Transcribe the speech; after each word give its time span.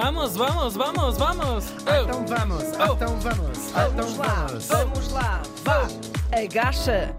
Vamos, 0.00 0.36
vamos, 0.36 0.76
vamos, 0.76 1.18
vamos! 1.18 1.72
Então 1.80 2.24
vamos, 2.24 2.62
então 2.62 3.18
vamos, 3.18 3.68
então 3.68 3.90
Vamos 3.96 4.16
lá, 4.16 4.46
vamos. 4.46 4.66
vamos 4.68 5.12
lá, 5.12 5.42
vá! 5.64 5.88
Agacha, 6.30 7.16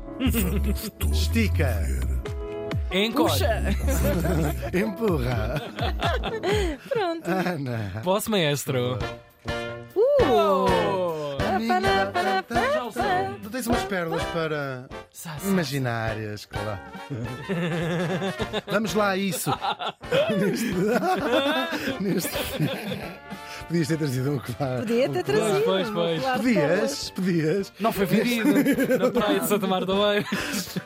Estica, 1.11 1.85
Encolhe! 2.89 3.31
puxa! 3.31 3.63
empurra. 4.73 5.61
Pronto. 6.87 7.27
Ana. 7.29 8.01
Posso, 8.01 8.31
maestro? 8.31 8.97
Uh! 9.93 10.78
Tu 13.43 13.49
tens 13.49 13.67
umas 13.67 13.83
pérolas 13.83 14.23
para 14.25 14.87
imaginárias, 15.43 16.45
claro. 16.45 16.79
Vamos 18.67 18.93
lá 18.93 19.09
a 19.09 19.17
isso. 19.17 19.51
Neste... 20.39 20.73
Neste... 21.99 22.37
Podias 23.69 23.87
ter 23.87 23.97
trazido 23.97 24.31
um 24.31 24.39
colar. 24.39 24.79
Podia 24.79 25.07
ter 25.09 25.19
um 25.19 25.23
trazido. 25.23 25.61
Pois, 25.63 25.89
pois. 25.91 26.19
claro, 26.21 26.39
Podias, 26.41 27.11
podias. 27.11 27.71
Não 27.79 27.93
foi 27.93 28.05
vendido 28.07 28.49
na 28.97 29.11
praia 29.11 29.39
de 29.41 29.47
Santa 29.47 29.67
Marta. 29.67 29.93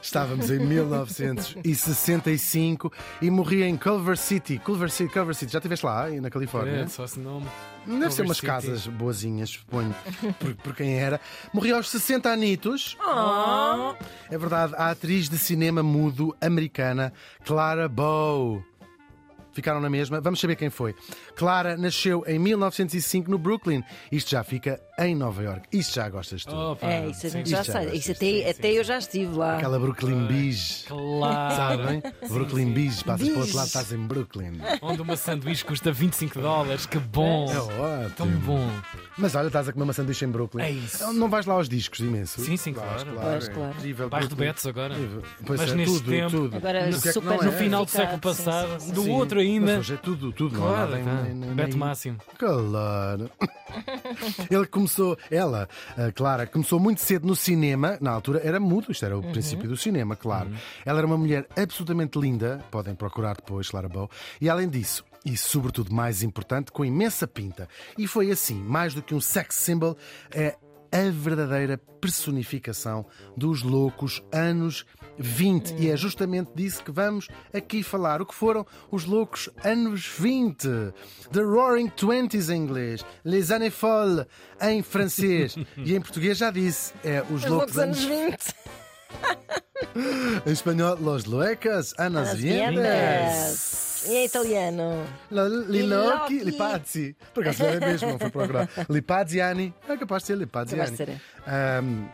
Estávamos 0.02 0.52
em 0.52 0.60
1965 0.60 2.92
e 3.22 3.32
morri 3.32 3.64
em 3.64 3.78
Culver 3.78 4.18
City. 4.18 4.60
Culver 4.60 4.92
City, 4.92 5.14
Culver 5.14 5.34
City. 5.34 5.54
Já 5.54 5.60
estiveste 5.60 5.86
lá, 5.86 6.10
na 6.10 6.30
Califórnia? 6.30 6.82
É, 6.82 6.88
só 6.88 7.06
esse 7.06 7.22
nome. 7.22 7.46
Deve 7.86 8.12
ser 8.12 8.24
Culver 8.24 8.26
umas 8.26 8.38
City. 8.38 8.48
casas 8.48 8.86
boazinhas, 8.88 9.50
suponho, 9.52 9.96
por, 10.40 10.54
por 10.56 10.76
quem 10.76 11.00
era. 11.00 11.22
Morri 11.54 11.72
aos 11.72 11.90
60 11.90 12.30
anitos. 12.30 12.98
Oh, 13.02 13.94
É 14.30 14.38
verdade, 14.38 14.74
a 14.78 14.90
atriz 14.92 15.30
de 15.30 15.38
cinema 15.38 15.82
mudo 15.82 16.36
americana 16.42 17.14
Clara 17.46 17.88
Bow. 17.88 18.62
Ficaram 19.54 19.80
na 19.80 19.90
mesma? 19.90 20.20
Vamos 20.20 20.40
saber 20.40 20.56
quem 20.56 20.70
foi. 20.70 20.96
Clara 21.36 21.78
nasceu 21.78 22.24
em 22.28 22.40
1905 22.40 23.30
no 23.30 23.38
Brooklyn. 23.38 23.84
Isto 24.12 24.32
já 24.32 24.44
fica 24.44 24.82
em 25.00 25.16
Nova 25.16 25.42
York. 25.42 25.62
Isto 25.72 25.96
já 25.96 26.10
gostas 26.10 26.44
tu. 26.46 26.56
Opa, 26.56 26.86
é, 26.88 27.08
isso 27.10 27.26
a 27.26 27.30
gente 27.30 27.46
sim. 27.50 27.52
já 27.56 27.64
já 27.64 27.74
sei. 27.74 27.82
gostas, 27.82 28.00
Isso 28.00 28.12
até, 28.12 28.26
sim, 28.26 28.50
até 28.50 28.72
eu 28.72 28.84
já 28.84 28.98
estive 28.98 29.36
lá. 29.36 29.58
Aquela 29.58 29.80
Brooklyn 29.80 30.26
Beach. 30.28 30.86
Claro. 30.88 31.56
Sabem? 31.56 32.04
Brooklyn 32.30 32.72
Beach. 32.74 33.04
Passas 33.04 33.28
para 33.28 33.38
o 33.38 33.40
outro 33.42 33.56
lado, 33.56 33.68
estás 33.68 33.92
em 33.92 33.98
Brooklyn. 33.98 34.54
Onde 34.82 35.02
uma 35.02 35.16
sanduíche 35.18 35.66
custa 35.66 35.92
25 35.92 36.40
dólares. 36.40 36.86
Que 36.86 37.00
bom. 37.00 37.52
É 37.52 37.58
ótimo. 37.60 38.10
Tão 38.16 38.28
bom. 38.28 38.70
Mas 39.18 39.36
olha, 39.36 39.48
estás 39.48 39.68
a 39.70 39.74
comer 39.74 39.84
uma 39.86 39.94
sanduíche 39.94 40.26
em 40.26 40.30
Brooklyn. 40.30 40.64
É 40.64 40.72
isso. 40.72 41.12
Não 41.14 41.30
vais 41.30 41.46
lá 41.46 41.56
aos 41.56 41.68
discos 41.70 42.00
imenso? 42.00 42.42
Sim, 42.42 42.58
sim, 42.58 42.74
Vais, 42.74 43.04
claro. 43.04 43.20
Vais, 43.20 43.48
é 43.48 43.52
claro. 43.52 43.74
incrível. 43.78 44.10
Bairro 44.10 44.28
de 44.28 44.36
Brooklyn. 44.36 44.48
Betos 44.50 44.66
agora. 44.68 44.96
Pois 45.46 45.60
Mas 45.60 45.72
é, 45.72 45.76
neste 45.76 45.96
tudo, 45.98 46.10
tempo- 46.12 46.30
tudo. 46.32 46.58
Agora 46.58 46.86
No 46.86 46.92
que 46.92 46.98
é 46.98 47.02
que 47.02 47.14
super 47.14 47.34
é? 47.42 47.46
No 47.46 47.52
final 47.54 47.86
do 47.86 47.92
século 47.92 48.20
passado, 48.20 48.80
sim, 48.80 48.92
do 48.94 49.04
sim. 49.04 49.12
outro 49.12 49.38
Mas 49.40 49.48
ainda. 49.48 49.80
hoje 49.80 49.94
é 49.94 49.98
tudo, 49.98 50.32
tudo. 50.32 50.56
Claro, 50.58 50.92
tá. 50.92 51.54
Beto 51.56 51.78
Máximo. 51.78 52.18
Claro. 52.38 53.30
Ele 54.50 54.66
começou, 54.68 54.83
ela, 55.30 55.68
a 55.98 56.12
Clara, 56.12 56.48
começou 56.48 56.80
muito 56.80 57.02
cedo 57.02 57.28
no 57.28 57.36
cinema. 57.36 57.98
Na 58.02 58.12
altura 58.12 58.42
era 58.44 58.60
mudo, 58.60 58.92
isto 58.92 59.06
era 59.06 59.18
o 59.18 59.22
princípio 59.22 59.68
do 59.68 59.78
cinema, 59.78 60.16
claro. 60.16 60.52
Ela 60.86 61.00
era 61.00 61.08
uma 61.08 61.18
mulher 61.18 61.48
absolutamente 61.56 62.20
linda, 62.20 62.64
podem 62.72 62.96
procurar 62.96 63.36
depois, 63.36 63.70
Clara 63.70 63.90
Bow. 63.90 64.10
E 64.40 64.50
além 64.50 64.70
disso, 64.70 65.04
e 65.26 65.38
sobretudo 65.38 65.94
mais 65.94 66.24
importante, 66.24 66.72
com 66.72 66.84
imensa 66.84 67.28
pinta. 67.28 67.68
E 67.98 68.08
foi 68.08 68.32
assim, 68.32 68.56
mais 68.56 68.94
do 68.94 69.02
que 69.02 69.16
um 69.16 69.22
sex 69.22 69.56
symbol, 69.56 69.98
é 70.32 70.56
a 70.92 71.10
verdadeira 71.10 71.78
personificação 72.00 73.06
dos 73.36 73.64
loucos 73.64 74.22
anos 74.32 74.86
20. 75.18 75.76
E 75.80 75.90
é 75.90 75.98
justamente 75.98 76.52
disso 76.56 76.84
que 76.84 76.92
vamos 76.92 77.28
aqui 77.54 77.84
falar. 77.84 78.22
O 78.22 78.26
que 78.26 78.36
foram 78.36 78.66
os 78.92 79.06
loucos 79.06 79.50
anos 79.64 80.06
20? 80.18 80.68
The 81.32 81.42
Roaring 81.42 81.90
Twenties 81.90 82.50
em 82.50 82.58
inglês, 82.58 83.06
Les 83.24 83.52
Années 83.52 83.74
Folles 83.74 84.26
em 84.62 84.82
francês. 84.82 85.56
e 85.78 85.96
em 85.96 86.02
português 86.02 86.38
já 86.38 86.52
disse, 86.52 86.94
é 87.04 87.22
os 87.30 87.44
Os 87.44 87.50
loucos 87.50 87.76
loucos 87.76 87.78
anos 87.80 88.06
anos. 88.06 88.28
20. 88.32 88.38
Em 90.46 90.52
espanhol, 90.52 90.98
Los 91.00 91.26
Luecas, 91.26 91.94
Anas 91.98 92.30
As 92.30 92.40
Viendas. 92.40 94.06
E 94.08 94.16
em 94.16 94.26
italiano? 94.26 95.06
Liloki, 95.32 95.72
Liloki. 95.72 96.40
Lipazzi. 96.40 97.16
Por 97.34 97.44
acaso 97.44 97.64
é 97.64 97.80
mesmo, 97.80 98.10
não 98.10 98.20
foi 98.20 98.30
procurar. 98.30 98.70
Lipazziani. 98.90 99.74
É 99.88 99.96
capaz 99.98 100.24
de 100.24 100.28
ser 100.28 100.38
Lipazziani. 100.38 100.92
Capaz 100.92 100.98
de 100.98 101.06
ser. 101.06 101.22
Ahm, 101.48 102.06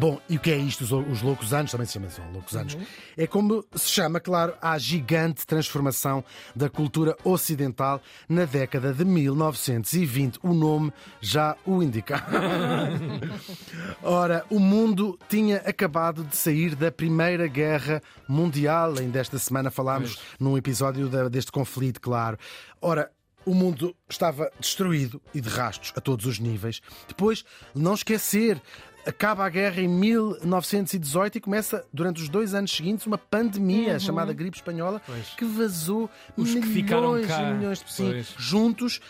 bom, 0.00 0.20
e 0.28 0.36
o 0.36 0.40
que 0.40 0.50
é 0.50 0.56
isto? 0.56 0.82
Os, 0.84 0.92
os 0.92 1.22
loucos 1.22 1.52
anos, 1.52 1.70
também 1.70 1.86
se 1.86 1.92
chama 1.94 2.10
são 2.10 2.30
loucos 2.32 2.54
anos. 2.56 2.76
É 3.16 3.26
como 3.26 3.64
se 3.74 3.90
chama, 3.90 4.20
claro, 4.20 4.54
a 4.60 4.76
gigante 4.78 5.46
transformação 5.46 6.24
da 6.54 6.68
cultura 6.68 7.16
ocidental 7.24 8.00
na 8.28 8.44
década 8.44 8.92
de 8.92 9.04
1920. 9.04 10.38
O 10.42 10.52
nome 10.52 10.92
já 11.20 11.56
o 11.64 11.82
indica. 11.82 12.24
Ora, 14.02 14.44
o 14.50 14.58
mundo 14.58 15.18
tinha 15.28 15.58
acabado 15.58 16.24
de 16.24 16.36
sair 16.36 16.74
da 16.74 16.90
Primeira 16.90 17.46
Guerra 17.46 18.02
Mundial. 18.28 18.94
Ainda 18.98 19.18
esta 19.20 19.38
semana 19.38 19.70
falámos 19.70 20.18
num 20.38 20.56
episódio 20.58 21.08
da- 21.08 21.28
deste 21.28 21.50
conflito, 21.52 22.00
claro. 22.00 22.38
Ora, 22.80 23.10
o 23.46 23.54
mundo 23.54 23.94
estava 24.08 24.50
destruído 24.58 25.20
e 25.34 25.40
de 25.40 25.48
rastos 25.48 25.92
a 25.96 26.00
todos 26.00 26.24
os 26.26 26.38
níveis. 26.38 26.80
Depois, 27.06 27.44
não 27.74 27.92
esquecer, 27.94 28.60
acaba 29.06 29.44
a 29.44 29.48
guerra 29.48 29.80
em 29.80 29.88
1918 29.88 31.38
e 31.38 31.40
começa, 31.40 31.84
durante 31.92 32.22
os 32.22 32.28
dois 32.28 32.54
anos 32.54 32.70
seguintes, 32.74 33.06
uma 33.06 33.18
pandemia 33.18 33.98
chamada 33.98 34.32
gripe 34.32 34.56
espanhola 34.56 35.00
que 35.36 35.44
vazou 35.44 36.08
Os 36.36 36.48
que 36.50 36.56
milhões 36.60 36.72
ficaram 36.74 37.18
e 37.20 37.26
cá. 37.26 37.52
milhões 37.52 37.78
de 37.78 37.84
pessoas. 37.84 38.12
Pois. 38.12 38.34
Juntos 38.38 39.00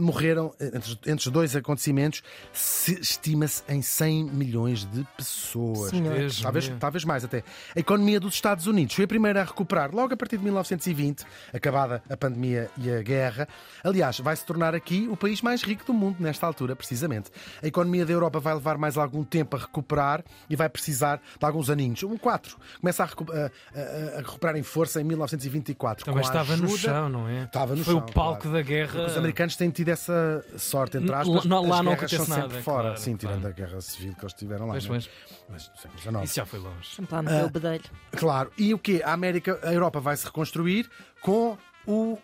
morreram, 0.00 0.52
entre, 0.60 0.92
entre 1.06 1.26
os 1.26 1.32
dois 1.32 1.54
acontecimentos, 1.56 2.22
se- 2.52 3.00
estima-se 3.00 3.62
em 3.68 3.82
100 3.82 4.24
milhões 4.24 4.84
de 4.84 5.06
pessoas. 5.16 5.90
Deus 5.92 6.40
Talvez, 6.42 6.72
talvez 6.80 7.04
mais 7.04 7.24
até. 7.24 7.42
A 7.74 7.80
economia 7.80 8.18
dos 8.20 8.34
Estados 8.34 8.66
Unidos 8.66 8.94
foi 8.94 9.04
a 9.04 9.08
primeira 9.08 9.40
a 9.40 9.44
recuperar 9.44 9.94
logo 9.94 10.14
a 10.14 10.16
partir 10.16 10.38
de 10.38 10.44
1920, 10.44 11.24
acabada 11.52 12.02
a 12.08 12.16
pandemia 12.16 12.70
e 12.78 12.90
a 12.90 13.02
guerra. 13.02 13.48
Aliás, 13.82 14.18
vai 14.20 14.34
se 14.36 14.44
tornar 14.44 14.74
aqui 14.74 15.08
o 15.10 15.16
país 15.16 15.40
mais 15.42 15.62
rico 15.62 15.84
do 15.84 15.92
mundo 15.94 16.16
nesta 16.20 16.46
altura, 16.46 16.74
precisamente. 16.74 17.30
A 17.62 17.66
economia 17.66 18.04
da 18.04 18.12
Europa 18.12 18.40
vai 18.40 18.54
levar 18.54 18.78
mais 18.78 18.96
algum 18.96 19.22
tempo 19.24 19.43
a 19.52 19.58
recuperar 19.58 20.24
e 20.48 20.56
vai 20.56 20.68
precisar 20.68 21.16
de 21.38 21.44
alguns 21.46 21.68
aninhos. 21.70 22.02
Um 22.02 22.16
quatro. 22.16 22.56
Começa 22.80 23.02
a, 23.02 23.06
recu- 23.06 23.26
a- 23.32 23.50
a- 23.78 24.14
a 24.16 24.18
recuperar 24.18 24.56
em 24.56 24.62
força 24.62 25.00
em 25.00 25.04
1924. 25.04 26.04
Também 26.04 26.20
com 26.22 26.26
a 26.26 26.30
estava 26.30 26.56
no 26.56 26.64
ajuda- 26.64 26.78
chão, 26.78 27.08
não 27.08 27.28
é? 27.28 27.44
Estava 27.44 27.74
no 27.76 27.84
Foi 27.84 27.94
chão, 27.94 28.02
o 28.02 28.12
palco 28.12 28.42
claro. 28.42 28.56
da 28.56 28.62
guerra. 28.62 28.92
Porque 28.92 29.06
os 29.10 29.16
americanos 29.16 29.56
têm 29.56 29.70
tido 29.70 29.88
essa 29.90 30.44
sorte, 30.56 30.96
entre 30.96 31.14
aspas. 31.14 31.44
lá- 31.44 31.60
lá 31.60 31.78
as 31.80 31.84
não 31.84 31.92
acontece 31.92 32.16
sempre 32.16 32.30
nada, 32.40 32.62
fora. 32.62 32.82
claro, 32.88 33.00
Sim, 33.00 33.16
tirando 33.16 33.40
claro. 33.42 33.54
a 33.54 33.58
guerra 33.66 33.80
civil 33.80 34.14
que 34.14 34.22
eles 34.24 34.34
tiveram 34.34 34.66
lá. 34.66 34.72
Pois, 34.72 34.86
não 34.86 34.94
é? 34.94 34.98
pois. 34.98 35.10
Mas 35.48 35.68
do 35.68 35.76
século 35.78 36.00
XIX. 36.00 36.24
Isso 36.24 36.34
já 36.36 36.46
foi 36.46 36.58
longe. 36.58 36.94
Sempre 36.94 37.14
lá 37.14 37.22
Ah. 37.44 37.48
bedelho. 37.48 37.84
Claro. 38.12 38.52
E 38.56 38.72
o 38.74 38.78
quê? 38.78 39.02
A 39.04 39.12
América, 39.12 39.58
a 39.62 39.72
Europa 39.72 40.00
vai 40.00 40.16
se 40.16 40.24
reconstruir 40.24 40.88
com 41.20 41.56
o 41.86 42.18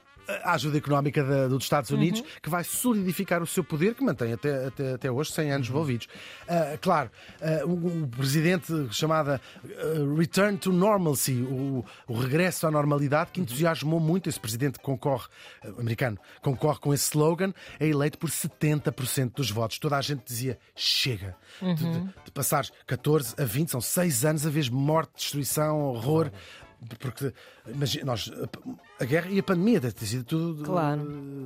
a 0.44 0.52
ajuda 0.54 0.78
económica 0.78 1.22
da- 1.24 1.48
dos 1.48 1.64
Estados 1.64 1.90
Unidos, 1.90 2.22
que 2.42 2.48
vai 2.50 2.62
solidificar 2.64 3.42
o 3.42 3.46
seu 3.46 3.62
poder, 3.64 3.94
que 3.94 4.02
mantém 4.04 4.32
até, 4.32 4.66
até, 4.66 4.92
até 4.94 5.10
hoje 5.10 5.32
100 5.32 5.52
anos 5.52 5.68
envolvidos. 5.68 6.06
Ah, 6.48 6.76
claro, 6.80 7.10
ah, 7.40 7.64
o, 7.66 8.02
o 8.04 8.08
presidente 8.08 8.72
chamada 8.92 9.40
ah, 9.64 10.16
Return 10.18 10.56
to 10.58 10.72
Normalcy, 10.72 11.34
o, 11.42 11.84
o 12.06 12.14
regresso 12.18 12.66
à 12.66 12.70
normalidade, 12.70 13.30
que 13.32 13.40
entusiasmou 13.40 13.98
muito. 14.00 14.28
Esse 14.28 14.38
presidente 14.40 14.78
concorre, 14.78 15.26
ah, 15.64 15.68
americano, 15.78 16.18
concorre 16.42 16.78
com 16.80 16.94
esse 16.94 17.04
slogan, 17.04 17.52
é 17.78 17.86
eleito 17.88 18.18
por 18.18 18.30
70% 18.30 19.34
dos 19.34 19.50
votos. 19.50 19.78
Toda 19.78 19.96
a 19.96 20.00
gente 20.00 20.22
dizia: 20.24 20.58
chega. 20.74 21.36
De, 21.60 21.74
de, 21.74 22.00
de 22.24 22.30
passares 22.32 22.72
14 22.86 23.34
a 23.38 23.44
20, 23.44 23.70
são 23.70 23.80
6 23.80 24.24
anos 24.24 24.46
a 24.46 24.50
vez 24.50 24.68
morte, 24.68 25.10
destruição, 25.16 25.80
horror. 25.80 26.30
Porque 26.98 27.32
imagina, 27.68 28.06
nós, 28.06 28.30
a, 29.00 29.04
guerra 29.04 29.28
e 29.30 29.38
a 29.38 29.42
pandemia 29.42 29.80
deve 29.80 29.94
ter 29.94 30.06
sido 30.06 30.24
tudo 30.24 30.62
Claro. 30.64 31.00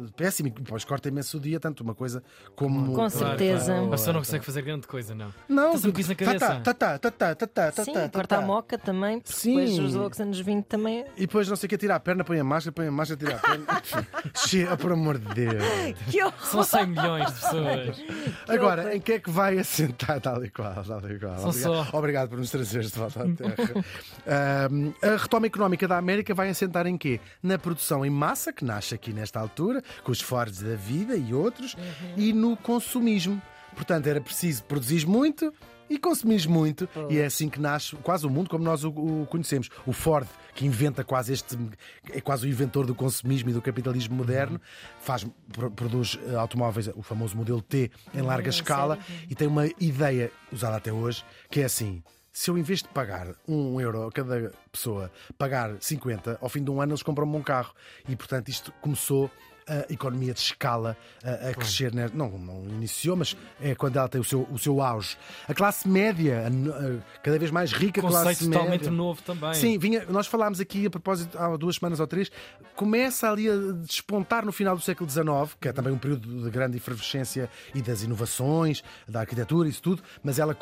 eh, 0.06 0.10
péssimo 0.16 0.48
e 0.48 0.50
depois 0.50 0.84
corta 0.84 1.08
imenso 1.08 1.36
o 1.36 1.40
dia, 1.40 1.58
tanto 1.60 1.82
uma 1.82 1.94
coisa 1.94 2.22
como. 2.56 2.94
Com 2.94 3.08
certeza. 3.08 3.80
A 3.84 3.88
pessoa 3.88 4.12
não 4.12 4.20
consegue 4.20 4.44
fazer 4.44 4.62
grande 4.62 4.86
coisa, 4.86 5.14
não. 5.14 5.32
Não, 5.48 5.68
Está 5.74 5.78
sempre 5.78 6.00
isso 6.02 6.10
na 6.10 6.16
cabeça. 6.16 6.46
Tá, 6.60 6.74
tá, 6.74 6.98
tá, 6.98 7.10
tá, 7.10 7.34
tá, 7.34 7.46
tá, 7.46 7.72
tá, 7.72 7.84
Sim, 7.84 7.92
tá, 7.92 8.08
corta 8.08 8.36
tá. 8.36 8.38
a 8.38 8.46
moca 8.46 8.76
também, 8.78 9.20
porque 9.20 9.32
Sim. 9.36 9.56
depois 9.56 9.78
os 9.78 9.94
loucos 9.94 10.20
anos 10.20 10.38
20 10.40 10.64
também. 10.66 11.04
E 11.16 11.20
depois 11.22 11.48
não 11.48 11.56
sei 11.56 11.66
o 11.66 11.70
que, 11.70 11.78
tira 11.78 11.94
a 11.94 12.00
perna, 12.00 12.24
põe 12.24 12.38
a 12.38 12.44
máscara, 12.44 12.72
põe 12.72 12.86
a 12.86 12.90
máscara, 12.90 13.18
tira 13.18 13.36
a 13.36 13.38
perna. 13.38 13.82
Chega, 14.46 14.76
por 14.76 14.92
amor 14.92 15.18
de 15.18 15.34
Deus. 15.34 15.62
Que 16.10 16.22
horror! 16.22 16.34
São 16.44 16.62
100 16.64 16.86
milhões 16.86 17.26
de 17.26 17.32
pessoas. 17.40 18.04
Agora, 18.48 18.94
em 18.96 19.00
que 19.00 19.12
é 19.12 19.18
que 19.18 19.30
vai 19.30 19.58
assentar 19.58 20.20
tal 20.20 20.44
e 20.44 20.50
qual? 20.50 20.74
Tal 20.84 21.10
e 21.10 21.18
qual. 21.18 21.38
São 21.38 21.48
Obrigado, 21.50 21.90
só- 21.90 21.98
obrigado 21.98 22.28
por 22.30 22.38
nos 22.38 22.50
trazeres 22.50 22.90
de 22.90 22.98
volta 22.98 23.22
à 23.22 23.26
Terra. 23.34 23.84
A 25.02 25.16
retoma 25.16 25.46
económica 25.46 25.86
da 25.88 25.96
América 25.98 26.34
vai 26.34 26.48
assentar 26.48 26.86
em 26.86 26.96
quê? 26.96 27.20
Na 27.44 27.58
produção 27.58 28.04
em 28.06 28.10
massa, 28.10 28.52
que 28.54 28.64
nasce 28.64 28.94
aqui 28.94 29.12
nesta 29.12 29.38
altura, 29.38 29.82
com 30.02 30.10
os 30.10 30.20
Fords 30.20 30.60
da 30.62 30.74
vida 30.76 31.14
e 31.14 31.34
outros, 31.34 31.76
e 32.16 32.32
no 32.32 32.56
consumismo. 32.56 33.40
Portanto, 33.74 34.06
era 34.06 34.18
preciso 34.20 34.64
produzir 34.64 35.06
muito 35.06 35.52
e 35.90 35.98
consumir 35.98 36.48
muito. 36.48 36.88
E 37.10 37.18
é 37.18 37.26
assim 37.26 37.50
que 37.50 37.60
nasce 37.60 37.94
quase 37.96 38.26
o 38.26 38.30
mundo 38.30 38.48
como 38.48 38.64
nós 38.64 38.82
o, 38.82 38.88
o 38.88 39.26
conhecemos. 39.26 39.68
O 39.86 39.92
Ford, 39.92 40.26
que 40.54 40.64
inventa 40.64 41.04
quase 41.04 41.34
este. 41.34 41.58
é 42.10 42.20
quase 42.20 42.46
o 42.46 42.48
inventor 42.48 42.86
do 42.86 42.94
consumismo 42.94 43.50
e 43.50 43.52
do 43.52 43.60
capitalismo 43.60 44.16
moderno, 44.16 44.58
faz, 45.02 45.26
pro- 45.52 45.70
produz 45.70 46.18
eh, 46.26 46.34
automóveis, 46.36 46.88
o 46.94 47.02
famoso 47.02 47.36
modelo 47.36 47.60
T, 47.60 47.90
em 48.14 48.22
larga 48.22 48.48
escala, 48.48 48.98
e 49.28 49.34
tem 49.34 49.46
uma 49.48 49.66
ideia 49.78 50.32
usada 50.50 50.76
até 50.76 50.90
hoje, 50.90 51.22
que 51.50 51.60
é 51.60 51.64
assim. 51.64 52.02
Se 52.36 52.50
eu, 52.50 52.58
em 52.58 52.62
vez 52.62 52.82
de 52.82 52.88
pagar 52.88 53.28
um 53.46 53.80
euro 53.80 54.08
a 54.08 54.12
cada 54.12 54.50
pessoa, 54.72 55.08
pagar 55.38 55.76
50, 55.80 56.36
ao 56.42 56.48
fim 56.48 56.64
de 56.64 56.70
um 56.70 56.80
ano 56.80 56.90
eles 56.90 57.02
compram 57.02 57.32
um 57.32 57.42
carro. 57.42 57.72
E, 58.08 58.16
portanto, 58.16 58.48
isto 58.48 58.72
começou 58.80 59.30
a 59.68 59.92
economia 59.92 60.32
de 60.34 60.40
escala 60.40 60.96
a, 61.22 61.50
a 61.50 61.54
crescer. 61.54 61.92
né? 61.94 62.10
Não, 62.12 62.30
não 62.38 62.64
iniciou, 62.68 63.16
mas 63.16 63.36
é 63.60 63.74
quando 63.74 63.96
ela 63.96 64.08
tem 64.08 64.20
o 64.20 64.24
seu, 64.24 64.46
o 64.50 64.58
seu 64.58 64.80
auge. 64.80 65.16
A 65.48 65.54
classe 65.54 65.88
média, 65.88 66.44
a 66.46 66.50
a 66.74 67.20
cada 67.22 67.38
vez 67.38 67.50
mais 67.50 67.72
rica 67.72 68.00
Conceito 68.00 68.22
classe 68.22 68.44
totalmente 68.50 68.80
média. 68.82 68.90
novo 68.90 69.22
também. 69.22 69.54
Sim, 69.54 69.78
vinha, 69.78 70.04
nós 70.06 70.26
falámos 70.26 70.60
aqui 70.60 70.86
a 70.86 70.90
propósito 70.90 71.38
há 71.38 71.56
duas 71.56 71.76
semanas 71.76 72.00
ou 72.00 72.06
três, 72.06 72.30
começa 72.74 73.30
ali 73.30 73.48
a 73.48 73.54
despontar 73.84 74.44
no 74.44 74.52
final 74.52 74.76
do 74.76 74.82
século 74.82 75.08
XIX, 75.08 75.24
que 75.60 75.68
é 75.68 75.72
também 75.72 75.92
um 75.92 75.98
período 75.98 76.42
de 76.44 76.50
grande 76.50 76.76
efervescência 76.76 77.48
e 77.74 77.80
das 77.80 78.02
inovações, 78.02 78.82
da 79.08 79.20
arquitetura, 79.20 79.68
isso 79.68 79.82
tudo, 79.82 80.02
mas 80.22 80.38
ela 80.38 80.56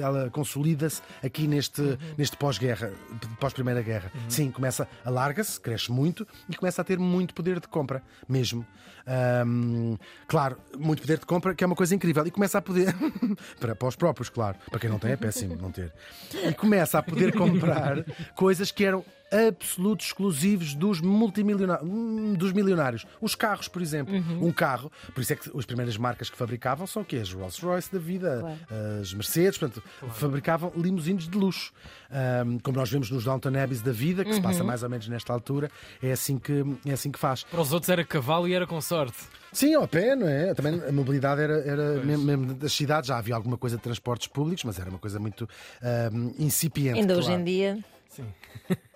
ela 0.00 0.30
consolida-se 0.30 1.02
aqui 1.22 1.46
neste, 1.46 1.98
neste 2.16 2.36
pós-guerra, 2.36 2.92
pós-primeira 3.38 3.82
guerra. 3.82 4.12
Sim, 4.28 4.50
começa, 4.50 4.86
alarga-se, 5.04 5.60
cresce 5.60 5.90
muito 5.90 6.26
e 6.48 6.56
começa 6.56 6.82
a 6.82 6.84
ter 6.84 6.98
muito 6.98 7.34
poder 7.34 7.58
de 7.60 7.68
compra 7.68 7.89
mesmo. 8.28 8.66
Ahm, 9.06 9.96
claro, 10.28 10.56
muito 10.78 11.00
poder 11.00 11.18
de 11.18 11.26
compra, 11.26 11.54
que 11.54 11.64
é 11.64 11.66
uma 11.66 11.76
coisa 11.76 11.94
incrível. 11.94 12.26
E 12.26 12.30
começa 12.30 12.58
a 12.58 12.62
poder, 12.62 12.94
para, 13.58 13.74
para 13.74 13.88
os 13.88 13.96
próprios, 13.96 14.28
claro, 14.28 14.56
para 14.70 14.78
quem 14.78 14.90
não 14.90 14.98
tem 14.98 15.12
é 15.12 15.16
péssimo 15.16 15.56
não 15.56 15.72
ter. 15.72 15.92
E 16.32 16.52
começa 16.54 16.98
a 16.98 17.02
poder 17.02 17.32
comprar 17.34 18.04
coisas 18.34 18.70
que 18.70 18.84
eram 18.84 19.04
absolutos 19.30 20.06
exclusivos 20.06 20.74
dos 20.74 21.00
multimilionários, 21.00 21.88
hum, 21.88 22.34
dos 22.34 22.52
milionários. 22.52 23.06
Os 23.20 23.34
carros, 23.34 23.68
por 23.68 23.80
exemplo. 23.80 24.14
Um 24.40 24.52
carro, 24.52 24.90
por 25.14 25.20
isso 25.20 25.32
é 25.32 25.36
que 25.36 25.50
as 25.56 25.64
primeiras 25.64 25.96
marcas 25.96 26.28
que 26.28 26.36
fabricavam 26.36 26.86
são 26.86 27.02
o 27.02 27.04
quê? 27.04 27.16
As 27.16 27.32
Rolls 27.32 27.64
Royce 27.64 27.92
da 27.92 27.98
vida, 27.98 28.58
as 29.00 29.12
Mercedes, 29.14 29.58
portanto, 29.58 29.82
fabricavam 30.14 30.72
limusines 30.76 31.28
de 31.28 31.36
luxo. 31.36 31.72
Ahm, 32.10 32.58
como 32.58 32.76
nós 32.76 32.90
vemos 32.90 33.10
nos 33.10 33.24
Downton 33.24 33.56
Abbeys 33.56 33.82
da 33.82 33.92
vida, 33.92 34.24
que 34.24 34.34
se 34.34 34.40
passa 34.40 34.64
mais 34.64 34.82
ou 34.82 34.88
menos 34.88 35.06
nesta 35.08 35.32
altura, 35.32 35.70
é 36.02 36.12
assim 36.12 36.38
que, 36.38 36.64
é 36.84 36.92
assim 36.92 37.10
que 37.10 37.18
faz. 37.18 37.44
Para 37.44 37.60
os 37.60 37.72
outros 37.72 37.88
era 37.88 38.04
cavalo 38.04 38.48
e 38.48 38.54
era 38.54 38.66
com 38.66 38.80
sorte. 38.80 39.16
Sim, 39.52 39.74
ao 39.74 39.86
pé, 39.86 40.14
não 40.14 40.28
é? 40.28 40.54
Também 40.54 40.80
a 40.88 40.92
mobilidade 40.92 41.40
era, 41.40 41.60
era 41.60 41.94
mesmo, 42.04 42.24
mesmo 42.24 42.54
das 42.54 42.72
cidades, 42.72 43.08
já 43.08 43.18
havia 43.18 43.34
alguma 43.34 43.56
coisa 43.56 43.76
de 43.76 43.82
transportes 43.82 44.28
públicos, 44.28 44.64
mas 44.64 44.78
era 44.78 44.90
uma 44.90 44.98
coisa 44.98 45.18
muito 45.18 45.48
ahm, 45.82 46.32
incipiente. 46.38 46.98
Ainda 46.98 47.14
hoje 47.16 47.26
claro. 47.28 47.40
em 47.40 47.44
dia 47.44 47.84
Sim. 48.10 48.26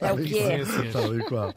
é 0.00 0.12
o 0.12 0.16
que 0.16 0.38
é. 0.38 0.64
Tal 0.92 1.18
e 1.18 1.24
qual. 1.24 1.54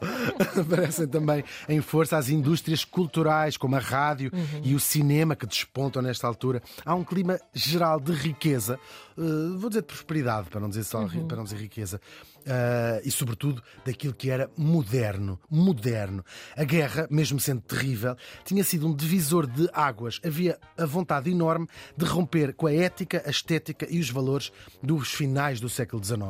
Aparecem 0.58 1.06
também 1.06 1.44
em 1.68 1.80
força 1.80 2.16
as 2.16 2.28
indústrias 2.28 2.84
culturais, 2.84 3.56
como 3.56 3.76
a 3.76 3.78
rádio 3.78 4.30
e 4.62 4.74
o 4.74 4.80
cinema, 4.80 5.36
que 5.36 5.46
despontam 5.46 6.02
nesta 6.02 6.26
altura. 6.26 6.62
Há 6.84 6.94
um 6.94 7.04
clima 7.04 7.38
geral 7.54 8.00
de 8.00 8.12
riqueza, 8.12 8.78
eh, 9.20 9.58
vou 9.58 9.68
dizer 9.68 9.82
de 9.82 9.86
prosperidade, 9.88 10.48
para 10.48 10.60
não 10.60 10.68
dizer 10.68 10.84
só 10.84 11.04
ri- 11.04 11.24
para 11.24 11.36
não 11.36 11.44
dizer 11.44 11.56
riqueza, 11.58 12.00
eh, 12.46 13.02
e 13.04 13.10
sobretudo 13.10 13.62
daquilo 13.84 14.14
que 14.14 14.30
era 14.30 14.50
moderno. 14.56 15.38
Moderno. 15.50 16.24
A 16.56 16.64
guerra, 16.64 17.06
mesmo 17.10 17.38
sendo 17.38 17.60
terrível, 17.60 18.16
tinha 18.44 18.64
sido 18.64 18.86
um 18.86 18.94
divisor 18.94 19.46
de 19.46 19.68
águas. 19.72 20.20
Havia 20.24 20.58
a 20.78 20.86
vontade 20.86 21.30
enorme 21.30 21.66
de 21.96 22.04
romper 22.04 22.54
com 22.54 22.66
a 22.66 22.72
ética, 22.72 23.22
a 23.26 23.30
estética 23.30 23.86
e 23.90 23.98
os 24.00 24.10
valores 24.10 24.50
dos 24.82 25.10
finais 25.12 25.60
do 25.60 25.68
século 25.68 26.02
XIX. 26.02 26.20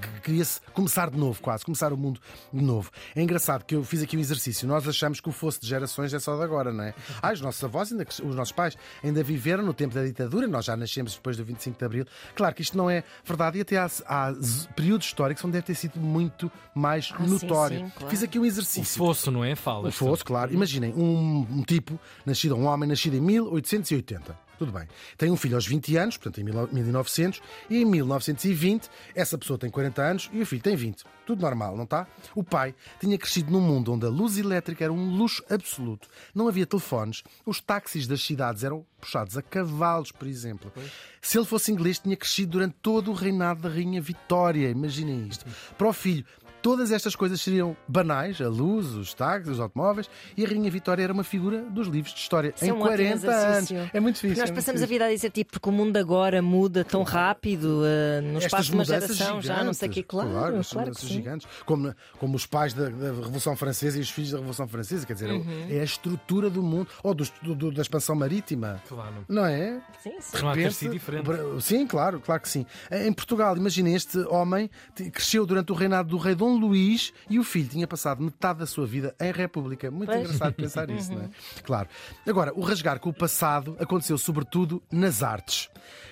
Que 0.00 0.20
Queria-se 0.22 0.60
começar 0.72 1.10
de 1.10 1.18
novo, 1.18 1.40
quase, 1.40 1.64
começar 1.64 1.92
o 1.92 1.96
mundo 1.96 2.20
de 2.52 2.62
novo. 2.62 2.90
É 3.14 3.22
engraçado 3.22 3.64
que 3.64 3.74
eu 3.74 3.82
fiz 3.84 4.02
aqui 4.02 4.16
um 4.16 4.20
exercício. 4.20 4.66
Nós 4.68 4.86
achamos 4.86 5.20
que 5.20 5.28
o 5.28 5.32
fosso 5.32 5.60
de 5.60 5.66
gerações 5.66 6.12
é 6.12 6.18
só 6.18 6.36
de 6.36 6.42
agora, 6.42 6.72
não 6.72 6.84
é? 6.84 6.94
Ah, 7.22 7.32
os 7.32 7.40
nossos 7.40 7.62
avós, 7.64 7.90
ainda, 7.92 8.04
os 8.24 8.34
nossos 8.34 8.52
pais, 8.52 8.76
ainda 9.02 9.22
viveram 9.22 9.64
no 9.64 9.72
tempo 9.74 9.94
da 9.94 10.04
ditadura, 10.04 10.46
nós 10.46 10.64
já 10.64 10.76
nascemos 10.76 11.14
depois 11.14 11.36
do 11.36 11.44
25 11.44 11.78
de 11.78 11.84
Abril. 11.84 12.04
Claro 12.36 12.54
que 12.54 12.62
isto 12.62 12.76
não 12.76 12.88
é 12.90 13.02
verdade 13.24 13.58
e 13.58 13.62
até 13.62 13.78
há, 13.78 13.90
há 14.06 14.32
períodos 14.76 15.06
históricos 15.06 15.42
onde 15.44 15.54
deve 15.54 15.64
ter 15.66 15.74
sido 15.74 15.98
muito 15.98 16.52
mais 16.74 17.06
sim, 17.06 17.26
notório. 17.26 17.78
sim, 17.80 17.90
claro. 17.96 18.10
Fiz 18.10 18.22
aqui 18.22 18.38
um 18.38 18.42
O 18.42 18.46
exercício. 18.46 18.98
fosso, 18.98 19.30
não 19.30 19.42
é? 19.42 19.54
Fala. 19.56 19.88
O 19.88 19.92
fosso, 19.92 20.24
claro. 20.24 20.52
Imaginem, 20.52 20.92
um, 20.94 21.46
um 21.50 21.62
tipo, 21.62 21.98
nascido, 22.24 22.54
um 22.54 22.66
homem 22.66 22.88
nascido 22.88 23.16
em 23.16 23.20
1880. 23.20 24.45
Tudo 24.58 24.72
bem. 24.72 24.88
Tem 25.18 25.30
um 25.30 25.36
filho 25.36 25.54
aos 25.54 25.66
20 25.66 25.96
anos, 25.96 26.16
portanto 26.16 26.40
em 26.40 26.44
1900, 26.44 27.42
e 27.68 27.82
em 27.82 27.84
1920 27.84 28.88
essa 29.14 29.36
pessoa 29.36 29.58
tem 29.58 29.70
40 29.70 30.02
anos 30.02 30.30
e 30.32 30.40
o 30.40 30.46
filho 30.46 30.62
tem 30.62 30.74
20. 30.74 31.04
Tudo 31.26 31.42
normal, 31.42 31.76
não 31.76 31.84
está? 31.84 32.06
O 32.34 32.44
pai 32.44 32.74
tinha 33.00 33.18
crescido 33.18 33.50
num 33.50 33.60
mundo 33.60 33.92
onde 33.92 34.06
a 34.06 34.08
luz 34.08 34.38
elétrica 34.38 34.84
era 34.84 34.92
um 34.92 35.16
luxo 35.16 35.44
absoluto. 35.50 36.08
Não 36.34 36.48
havia 36.48 36.64
telefones. 36.64 37.22
Os 37.44 37.60
táxis 37.60 38.06
das 38.06 38.22
cidades 38.22 38.62
eram 38.62 38.86
puxados 39.00 39.36
a 39.36 39.42
cavalos, 39.42 40.12
por 40.12 40.28
exemplo. 40.28 40.72
Se 41.20 41.36
ele 41.36 41.46
fosse 41.46 41.72
inglês, 41.72 41.98
tinha 41.98 42.16
crescido 42.16 42.52
durante 42.52 42.76
todo 42.80 43.10
o 43.10 43.14
reinado 43.14 43.62
da 43.62 43.68
Rainha 43.68 44.00
Vitória. 44.00 44.70
Imaginem 44.70 45.26
isto. 45.26 45.44
Para 45.76 45.88
o 45.88 45.92
filho, 45.92 46.24
Todas 46.62 46.90
estas 46.90 47.14
coisas 47.14 47.40
seriam 47.40 47.76
banais, 47.86 48.40
a 48.40 48.48
luz, 48.48 48.86
os 48.94 49.14
táxis, 49.14 49.48
os 49.52 49.60
automóveis, 49.60 50.08
e 50.36 50.44
a 50.44 50.48
Rainha 50.48 50.70
Vitória 50.70 51.02
era 51.02 51.12
uma 51.12 51.22
figura 51.24 51.62
dos 51.62 51.86
livros 51.86 52.12
de 52.12 52.20
história 52.20 52.52
Isso 52.54 52.64
é 52.64 52.68
em 52.68 52.72
um 52.72 52.76
ótimo 52.80 52.88
40 52.96 53.30
anos. 53.30 53.70
É 53.92 54.00
muito 54.00 54.16
difícil. 54.16 54.36
Nós 54.36 54.50
é 54.50 54.52
muito 54.52 54.54
passamos 54.56 54.82
a 54.82 54.84
difícil. 54.86 54.88
vida 54.88 55.04
a 55.06 55.10
dizer 55.14 55.30
tipo 55.30 55.52
porque 55.52 55.68
o 55.68 55.72
mundo 55.72 55.96
agora 55.96 56.42
muda 56.42 56.84
tão 56.84 57.02
rápido, 57.02 57.82
eh, 57.84 58.20
no 58.20 58.28
Estas 58.38 58.44
espaço 58.44 58.64
de 58.70 58.74
uma 58.74 58.84
geração, 58.84 59.40
já 59.42 59.62
não 59.62 59.72
sei 59.72 59.88
o 59.88 59.92
que, 59.92 60.00
gigantes, 60.00 60.10
claro, 60.30 60.30
claro, 60.64 60.90
estas 60.90 60.96
que 60.98 61.06
sim. 61.08 61.14
gigantes. 61.14 61.48
Como, 61.64 61.94
como 62.18 62.36
os 62.36 62.46
pais 62.46 62.72
da, 62.74 62.88
da 62.88 63.06
Revolução 63.12 63.56
Francesa 63.56 63.98
e 63.98 64.00
os 64.00 64.10
filhos 64.10 64.30
da 64.32 64.38
Revolução 64.38 64.66
Francesa, 64.66 65.06
quer 65.06 65.14
dizer, 65.14 65.30
Uhum. 65.30 65.66
é 65.70 65.80
a 65.80 65.84
estrutura 65.84 66.48
do 66.50 66.62
mundo, 66.62 66.88
ou 67.02 67.14
do- 67.14 67.54
do- 67.54 67.70
da 67.72 67.82
expansão 67.82 68.14
marítima. 68.16 68.82
Claro. 68.88 69.24
Não 69.28 69.44
é? 69.46 69.80
Sim, 70.02 70.12
sim. 70.20 70.52
Ter 70.54 70.72
sido 70.72 70.92
diferente. 70.92 71.26
Sim, 71.60 71.86
claro, 71.86 72.20
claro 72.20 72.40
que 72.42 72.48
sim. 72.48 72.64
Em 72.90 73.12
Portugal, 73.12 73.56
imagina, 73.56 73.90
este 73.90 74.18
homem 74.28 74.70
cresceu 75.12 75.44
durante 75.46 75.70
o 75.72 75.74
reinado 75.74 76.08
do 76.08 76.16
rei 76.16 76.34
Dom 76.34 76.55
Luís 76.58 77.12
e 77.28 77.38
o 77.38 77.44
filho 77.44 77.68
tinha 77.68 77.86
passado 77.86 78.22
metade 78.22 78.60
da 78.60 78.66
sua 78.66 78.86
vida 78.86 79.14
em 79.20 79.32
República. 79.32 79.90
Muito 79.90 80.10
Pois. 80.10 80.20
engraçado 80.20 80.54
pensar 80.54 80.90
isso, 80.90 81.12
não 81.12 81.22
é? 81.22 81.30
Claro. 81.62 81.88
Agora, 82.26 82.52
o 82.54 82.60
rasgar 82.60 82.98
com 82.98 83.10
o 83.10 83.14
passado 83.14 83.76
aconteceu 83.78 84.18
sobretudo 84.18 84.82
nas 84.90 85.22
artes. 85.22 85.68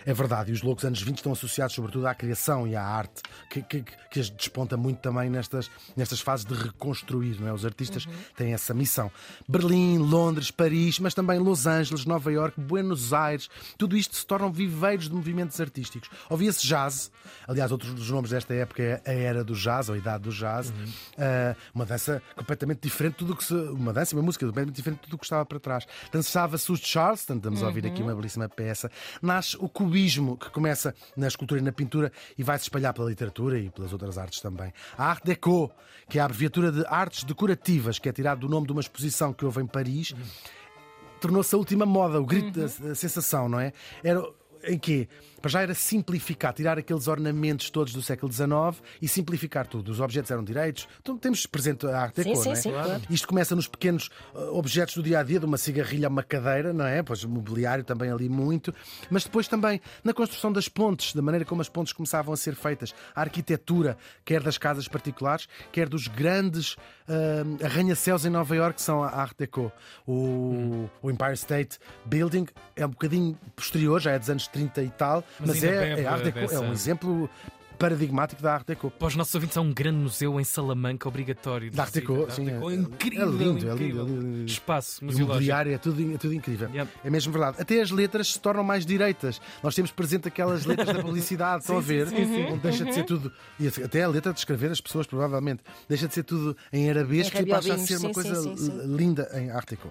É 0.06 0.12
verdade, 0.12 0.50
e 0.50 0.55
os 0.55 0.62
loucos 0.62 0.85
anos 0.85 1.00
20 1.02 1.17
estão 1.17 1.32
associados 1.32 1.75
sobretudo 1.75 2.06
à 2.06 2.14
criação 2.14 2.67
e 2.67 2.76
à 2.76 2.85
arte, 2.85 3.23
que, 3.50 3.62
que, 3.62 3.85
que 4.11 4.20
as 4.20 4.29
desponta 4.31 4.76
muito 4.76 4.99
também 4.99 5.31
nestas, 5.31 5.70
nestas 5.96 6.20
fases 6.20 6.44
de 6.44 6.55
reconstruir, 6.55 7.40
não 7.40 7.49
é? 7.49 7.52
Os 7.52 7.64
artistas 7.64 8.06
têm 8.37 8.52
essa 8.52 8.75
missão. 8.75 9.11
Berlim, 9.49 9.99
Londres, 9.99 10.50
Paris, 10.50 10.99
mas 10.99 11.14
também 11.14 11.38
Los 11.38 11.66
Angeles, 11.66 12.04
Nova 12.04 12.30
Iorque, 12.30 12.61
Buenos 12.61 13.12
Aires, 13.12 13.49
tudo 13.78 13.97
isto 13.97 14.14
se 14.14 14.26
tornam 14.26 14.52
viveiros 14.52 15.09
de 15.09 15.14
movimentos 15.14 15.59
artísticos. 15.61 16.11
Ouvia-se 16.28 16.66
jazz, 16.66 17.11
aliás, 17.49 17.73
outros 17.73 17.95
dos 17.95 18.11
nomes 18.11 18.30
desta 18.30 18.52
época 18.54 18.83
é 18.83 19.02
a 19.07 19.12
era 19.12 19.45
do 19.45 19.54
jazz, 19.54 19.88
ou 19.88 19.95
a 19.95 19.99
idade 19.99 20.24
do 20.25 20.31
jazz, 20.31 20.73
Ah, 21.19 21.54
uma 21.75 21.85
dança 21.87 22.23
completamente 22.37 22.81
diferente 22.81 23.12
de 23.12 23.19
tudo 23.19 23.33
o 23.35 23.37
que 23.37 23.45
se, 23.45 23.54
uma 23.54 23.93
dança 23.93 24.14
uma 24.16 24.23
música 24.23 24.45
completamente 24.47 24.76
diferente 24.76 24.99
de 24.99 25.04
tudo 25.04 25.14
o 25.14 25.19
que 25.19 25.25
estava 25.25 25.45
para 25.45 25.61
trás. 25.61 25.87
Dançava-se 26.12 26.71
os 26.73 26.81
Charleston, 26.81 27.37
estamos 27.37 27.62
a 27.62 27.66
ouvir 27.66 27.87
aqui 27.87 28.02
uma 28.02 28.14
belíssima 28.14 28.49
peça. 28.49 28.90
Nasce 29.23 29.57
o 29.59 29.69
cubismo, 29.69 30.37
que 30.37 30.50
começa 30.50 30.95
na 31.16 31.28
escultura 31.28 31.61
e 31.61 31.64
na 31.64 31.73
pintura 31.73 32.11
e 32.37 32.43
vai 32.43 32.59
se 32.59 32.64
espalhar 32.64 32.93
pela 32.93 33.09
literatura 33.09 33.59
e 33.59 33.71
pelas 33.71 33.93
outras 33.93 34.19
artes 34.19 34.40
também. 34.40 34.73
A 34.97 35.04
Art 35.07 35.25
Deco, 35.25 35.71
que 36.09 36.19
é 36.19 36.23
a 36.23 36.25
abreviatura 36.25 36.73
de 36.73 36.85
artes 36.87 37.25
decorativas, 37.25 37.99
que 37.99 38.09
é 38.09 38.12
tirado 38.12 38.40
do 38.40 38.49
nome 38.49 38.66
de 38.66 38.73
uma 38.73 38.81
exposição 38.81 39.33
que 39.33 39.45
houve 39.45 39.61
em 39.61 39.66
Paris, 39.66 40.14
tornou-se 41.21 41.54
a 41.54 41.59
última 41.59 41.87
moda, 41.87 42.21
o 42.21 42.26
grito 42.26 42.59
da 42.59 42.66
da 42.66 42.95
sensação, 42.95 43.49
não 43.49 43.61
é? 43.61 43.73
Era 44.02 44.23
em 44.66 44.78
quê? 44.78 45.09
Para 45.45 45.51
já 45.51 45.61
era 45.61 45.75
simplificar, 45.75 46.55
tirar 46.55 46.79
aqueles 46.79 47.07
ornamentos 47.07 47.69
todos 47.69 47.93
do 47.93 48.01
século 48.01 48.33
XIX 48.33 48.83
e 49.03 49.07
simplificar 49.07 49.67
tudo. 49.67 49.93
Os 49.93 50.01
objetos 50.01 50.31
eram 50.31 50.43
direitos. 50.43 50.89
Então 51.03 51.19
temos 51.19 51.45
presente 51.45 51.87
a 51.87 52.01
arte 52.01 52.23
Sim, 52.23 52.31
deco, 52.31 52.43
sim, 52.43 52.49
não 52.49 52.53
é? 52.53 52.57
sim, 52.57 52.71
claro. 52.71 53.03
Isto 53.11 53.29
começa 53.29 53.55
nos 53.55 53.69
pequenos 53.69 54.09
uh, 54.35 54.57
objetos 54.57 54.95
do 54.95 55.03
dia 55.03 55.19
a 55.19 55.23
dia, 55.23 55.39
de 55.39 55.45
uma 55.45 55.59
cigarrilha 55.59 56.07
a 56.07 56.11
uma 56.11 56.23
cadeira, 56.23 56.73
não 56.73 56.87
é? 56.87 57.03
Pois 57.03 57.23
mobiliário 57.27 57.85
também 57.85 58.11
ali 58.11 58.27
muito. 58.27 58.75
Mas 59.11 59.25
depois 59.25 59.47
também 59.47 59.83
na 60.03 60.15
construção 60.15 60.51
das 60.51 60.67
pontes, 60.67 61.13
da 61.13 61.21
maneira 61.21 61.45
como 61.45 61.61
as 61.61 61.69
pontes 61.69 61.93
começavam 61.93 62.33
a 62.33 62.39
ser 62.39 62.55
feitas, 62.55 62.95
a 63.15 63.21
arquitetura, 63.21 63.99
quer 64.25 64.43
das 64.43 64.57
casas 64.57 64.89
particulares, 64.89 65.47
quer 65.71 65.91
dos 65.91 66.09
grandes 66.09 66.73
uh, 66.73 67.63
arranha-céus 67.63 68.25
em 68.25 68.31
Nova 68.31 68.57
Iorque, 68.57 68.77
que 68.77 68.83
são 68.83 69.03
a 69.03 69.11
Art 69.11 69.37
Deco. 69.37 69.71
O, 70.07 70.89
o 71.03 71.11
Empire 71.11 71.35
State 71.35 71.79
Building 72.07 72.47
é 72.75 72.87
um 72.87 72.91
bocadinho 72.91 73.39
posterior, 73.55 74.01
já 74.01 74.13
é 74.13 74.19
dos 74.19 74.31
anos 74.31 74.49
30 74.49 74.83
e 74.83 74.89
tal, 74.89 75.23
Mas 75.41 75.49
mas, 75.49 75.64
é, 75.64 76.00
é 76.03 76.07
Art 76.07 76.23
Deco, 76.23 76.38
é 76.38 76.43
dessa- 76.43 76.61
um 76.61 76.73
exemplo 76.73 77.29
paradigmático 77.76 78.41
da 78.41 78.55
Art 78.55 78.67
Deco. 78.67 78.88
Para 78.88 79.09
os 79.09 79.17
nossos 79.17 79.35
ouvintes, 79.35 79.57
há 79.57 79.61
um 79.61 79.73
grande 79.73 79.99
museu 79.99 80.38
em 80.41 80.45
Salamanca 80.45 81.09
obrigatório. 81.09 81.73
Da 81.73 81.83
Art 81.83 81.93
visita. 81.93 82.12
Deco, 82.14 82.31
sim, 82.31 82.45
Deco. 82.45 82.71
é- 82.71 82.73
É 82.73 82.76
incrível. 82.76 83.23
é 83.23 83.31
lindo, 83.31 83.43
é 83.43 83.45
lindo, 83.49 83.73
incrível. 83.75 84.03
é 84.03 84.07
lindo, 84.09 84.21
é 84.21 84.31
lindo. 84.38 84.47
Espaço 84.50 85.00
E 85.00 85.03
o 85.03 85.07
museológico. 85.07 85.35
mobiliário 85.35 85.75
é 85.75 85.79
tudo, 85.79 86.14
é 86.14 86.17
tudo 86.17 86.35
incrível. 86.35 86.71
Yep. 86.73 86.91
É 87.05 87.11
mesmo 87.11 87.33
verdade. 87.33 87.57
Até 87.61 87.81
as 87.83 87.91
letras 87.91 88.33
se 88.33 88.38
tornam 88.41 88.62
mais 88.62 88.87
direitas. 88.87 89.41
Nós 89.61 89.75
temos 89.75 89.91
presente 89.91 90.29
aquelas 90.29 90.64
letras 90.64 90.87
da 90.87 91.03
publicidade, 91.03 91.62
estão 91.64 91.76
a 91.79 91.81
ver? 91.81 92.07
sim, 92.09 92.17
sim. 92.25 92.45
Onde 92.45 92.61
deixa 92.61 92.85
de 92.85 92.95
ser 92.95 93.05
tudo. 93.05 93.33
E 93.59 93.67
até 93.67 94.05
a 94.05 94.09
letra 94.09 94.33
de 94.33 94.38
escrever 94.38 94.71
as 94.71 94.81
pessoas, 94.81 95.07
provavelmente. 95.09 95.62
Deixa 95.88 96.07
de 96.07 96.14
ser 96.14 96.23
tudo 96.23 96.57
em 96.73 96.88
arabesco 96.88 97.37
e 97.37 97.45
passa 97.47 97.75
a 97.75 97.79
ser 97.79 97.97
uma 97.97 98.12
coisa 98.12 98.37
sim, 98.37 98.57
sim, 98.57 98.71
sim. 98.71 98.97
linda 98.97 99.29
em 99.35 99.50
Art 99.50 99.69
Deco. 99.69 99.91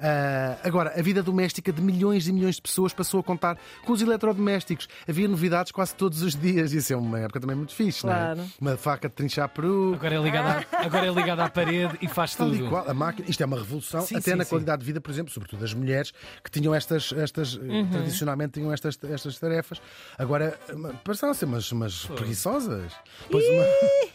Ah, 0.00 0.56
agora, 0.62 0.92
a 0.98 1.02
vida 1.02 1.22
doméstica 1.22 1.72
de 1.72 1.80
milhões 1.82 2.28
e 2.28 2.32
milhões 2.32 2.56
de 2.56 2.62
pessoas 2.62 2.92
passou 2.92 3.20
a 3.20 3.22
contar 3.22 3.58
com 3.84 3.92
os 3.92 4.00
eletrodomésticos. 4.02 4.88
Havia 5.08 5.26
novidades 5.26 5.72
quase 5.72 5.94
todos 5.94 6.22
os 6.22 6.34
dias. 6.36 6.72
Isso 6.72 6.92
é 6.92 6.96
uma 6.96 7.18
época 7.18 7.40
também 7.40 7.56
muito 7.56 7.74
fixe, 7.74 8.02
Claro. 8.02 8.36
não 8.36 8.44
é? 8.44 8.48
Uma 8.60 8.76
faca 8.76 9.08
de 9.08 9.14
trinchar 9.14 9.48
peru. 9.48 9.94
Agora 9.94 10.14
é, 10.14 10.18
ligado 10.22 10.46
à, 10.46 10.84
agora 10.86 11.06
é 11.06 11.10
ligado 11.10 11.40
à 11.40 11.48
parede 11.48 11.96
e 12.00 12.08
faz 12.08 12.34
tudo. 12.34 12.68
qual, 12.68 12.88
a 12.88 12.94
máquina, 12.94 13.28
isto 13.28 13.42
é 13.42 13.46
uma 13.46 13.56
revolução, 13.58 14.02
Sim, 14.02 14.16
até 14.16 14.30
sim, 14.32 14.36
na 14.36 14.44
sim. 14.44 14.50
qualidade 14.50 14.80
de 14.80 14.86
vida, 14.86 15.00
por 15.00 15.10
exemplo, 15.10 15.32
sobretudo 15.32 15.64
as 15.64 15.74
mulheres 15.74 16.12
que 16.44 16.50
tinham 16.50 16.74
estas, 16.74 17.12
estas 17.12 17.58
eh, 17.60 17.78
Uhum. 17.78 17.90
tradicionalmente 17.90 18.52
tinham 18.54 18.72
estas, 18.72 18.98
estas 19.02 19.38
tarefas. 19.38 19.80
Agora 20.16 20.58
passaram 21.04 21.32
a 21.32 21.34
ser 21.34 21.44
umas, 21.44 21.70
umas 21.72 22.06
preguiçosas. 22.06 22.92
Pois 23.30 23.44
uma- 23.48 23.64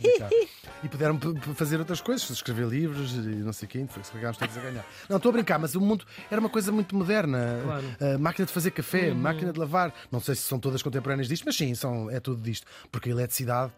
e 0.83 0.87
puderam 0.89 1.19
fazer 1.55 1.79
outras 1.79 2.01
coisas, 2.01 2.29
escrever 2.29 2.67
livros 2.67 3.13
e 3.13 3.19
não 3.19 3.53
sei 3.53 3.65
o 3.67 3.69
quê, 3.69 3.85
foi 3.89 4.01
que 4.03 4.09
ficámos 4.09 4.37
todos 4.37 4.57
a 4.57 4.61
ganhar. 4.61 4.85
Não, 5.09 5.17
estou 5.17 5.29
a 5.29 5.33
brincar, 5.33 5.57
mas 5.59 5.72
o 5.75 5.81
mundo 5.81 6.05
era 6.29 6.39
uma 6.39 6.49
coisa 6.49 6.71
muito 6.71 6.95
moderna. 6.95 7.59
Claro. 7.63 7.85
A 8.15 8.17
máquina 8.17 8.45
de 8.45 8.51
fazer 8.51 8.71
café, 8.71 9.13
máquina 9.13 9.51
de 9.53 9.59
lavar. 9.59 9.93
Não 10.11 10.19
sei 10.19 10.35
se 10.35 10.41
são 10.43 10.59
todas 10.59 10.81
contemporâneas 10.81 11.27
disto, 11.27 11.43
mas 11.45 11.55
sim, 11.55 11.73
são, 11.75 12.09
é 12.09 12.19
tudo 12.19 12.41
disto. 12.41 12.65
Porque 12.91 13.09
a 13.09 13.11
eletricidade. 13.11 13.71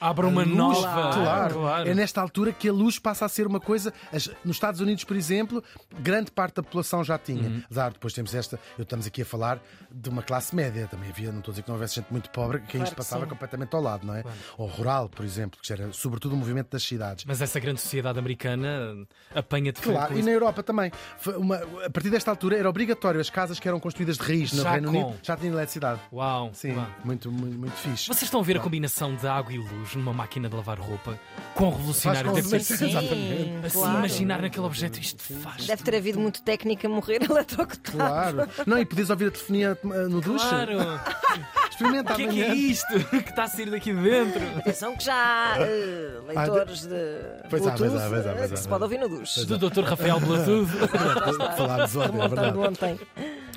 Abre 0.00 0.26
a 0.26 0.28
uma 0.28 0.42
luz- 0.42 0.56
nova- 0.56 1.12
Claro, 1.12 1.54
Claro. 1.54 1.88
é 1.90 1.94
nesta 1.94 2.20
altura 2.20 2.52
que 2.52 2.68
a 2.68 2.72
luz 2.72 2.98
passa 2.98 3.24
a 3.26 3.28
ser 3.28 3.46
uma 3.46 3.60
coisa. 3.60 3.92
as- 4.12 4.28
nos 4.44 4.56
Estados 4.56 4.80
Unidos, 4.80 5.04
por 5.04 5.14
exemplo, 5.16 5.62
grande 6.00 6.30
parte 6.30 6.56
da 6.56 6.62
população 6.62 7.04
já 7.04 7.18
tinha. 7.18 7.48
Uhum. 7.48 7.62
Claro, 7.72 7.92
depois 7.94 8.12
temos 8.14 8.34
esta. 8.34 8.58
Eu 8.78 8.82
estamos 8.82 9.06
aqui 9.06 9.22
a 9.22 9.24
falar 9.26 9.60
de 9.92 10.08
uma 10.08 10.22
classe 10.22 10.54
média. 10.56 10.88
Também 10.90 11.10
havia, 11.10 11.30
não 11.30 11.38
estou 11.40 11.52
a 11.52 11.54
dizer 11.54 11.62
que 11.62 11.68
não 11.68 11.74
houvesse 11.76 11.96
gente 11.96 12.10
muito 12.10 12.30
pobre, 12.30 12.60
que 12.60 12.72
Claro 12.72 12.84
isto 12.84 12.92
que 12.92 12.96
passava 12.96 13.24
sim. 13.24 13.28
completamente 13.30 13.74
ao 13.74 13.82
lado, 13.82 14.06
não 14.06 14.14
é? 14.14 14.24
Ou 14.56 14.66
rural, 14.66 15.08
por 15.08 15.24
exemplo, 15.24 15.60
que 15.62 15.72
era 15.72 15.92
sobretudo 15.92 16.32
o 16.34 16.36
movimento 16.36 16.70
das 16.70 16.82
cidades. 16.82 17.24
Mas 17.26 17.40
essa 17.42 17.60
grande 17.60 17.80
sociedade 17.80 18.18
americana 18.18 19.06
apanha 19.34 19.72
de 19.72 19.80
Claro, 19.80 20.18
e 20.18 20.22
na 20.22 20.30
Europa 20.30 20.62
também. 20.62 20.90
Uma- 21.36 21.60
a 21.84 21.90
partir 21.90 22.10
desta 22.10 22.30
altura 22.30 22.56
era 22.56 22.68
obrigatório 22.68 23.20
as 23.20 23.30
casas 23.30 23.58
que 23.58 23.66
eram 23.68 23.78
construídas 23.80 24.16
de 24.16 24.22
raiz 24.22 24.52
no 24.52 24.62
Já 24.62 24.72
Reino 24.72 24.90
com. 24.92 24.98
Unido 25.04 25.18
já 25.22 25.36
tinham 25.36 25.54
eletricidade. 25.54 26.00
Uau, 26.12 26.50
Sim, 26.52 26.74
uau. 26.76 26.86
muito, 27.04 27.30
muito, 27.30 27.58
muito 27.58 27.74
fixe. 27.76 28.06
Vocês 28.06 28.22
estão 28.22 28.40
a 28.40 28.42
ver 28.42 28.56
a 28.56 28.60
combinação 28.60 29.14
de 29.14 29.26
água 29.26 29.52
e 29.52 29.58
luz 29.58 29.94
numa 29.94 30.12
máquina 30.12 30.48
de 30.48 30.54
lavar 30.56 30.78
roupa? 30.78 31.18
Quão 31.54 31.70
revolucionário 31.70 32.32
deve 32.32 32.48
ter 32.48 32.60
sido. 32.60 32.84
Exatamente. 32.88 33.66
Assim, 33.66 33.78
claro. 33.78 33.98
imaginar 33.98 34.42
naquele 34.42 34.66
objeto 34.66 34.98
isto 35.00 35.22
faz. 35.40 35.66
Deve 35.66 35.82
ter 35.82 35.96
havido 35.96 36.18
muito 36.20 36.42
técnico 36.42 36.86
a 36.86 36.90
morrer 36.90 37.22
eletrocutado. 37.28 37.96
Claro. 37.96 38.48
Não, 38.66 38.78
e 38.78 38.84
podias 38.84 39.10
ouvir 39.10 39.28
a 39.28 39.30
telefonia 39.30 39.78
eh, 39.82 39.86
no 40.08 40.20
duche. 40.20 40.46
Claro! 40.48 40.78
Experimenta 41.76 42.12
O 42.14 42.16
que 42.16 42.22
é 42.22 42.28
que 42.28 42.42
é 42.42 42.54
isto 42.54 42.86
que 43.10 43.16
está 43.30 43.44
a 43.44 43.48
sair 43.48 43.70
daqui 43.70 43.92
de 43.92 44.00
dentro? 44.02 44.40
Atenção 44.58 44.96
que 44.96 45.04
já 45.04 45.14
há 45.14 45.56
eh, 45.60 46.20
leitores 46.26 46.86
de 46.86 47.18
Pois 47.50 47.66
há, 47.66 47.70
Bluetooth 47.72 47.90
pois 47.90 48.02
há, 48.02 48.08
pois 48.08 48.26
há, 48.26 48.32
pois 48.32 48.50
eh, 48.50 48.54
que 48.54 48.60
se 48.60 48.68
pode 48.68 48.82
ouvir 48.84 48.98
no 48.98 49.08
duche. 49.10 49.44
Do 49.44 49.58
Dr. 49.58 49.82
Rafael 49.82 50.18
Bluetooth. 50.20 50.68
Falámos 51.56 51.96
ontem, 51.96 52.08
é 52.08 52.12
Remontando 52.12 52.28
verdade. 52.36 52.58
ontem. 52.58 53.00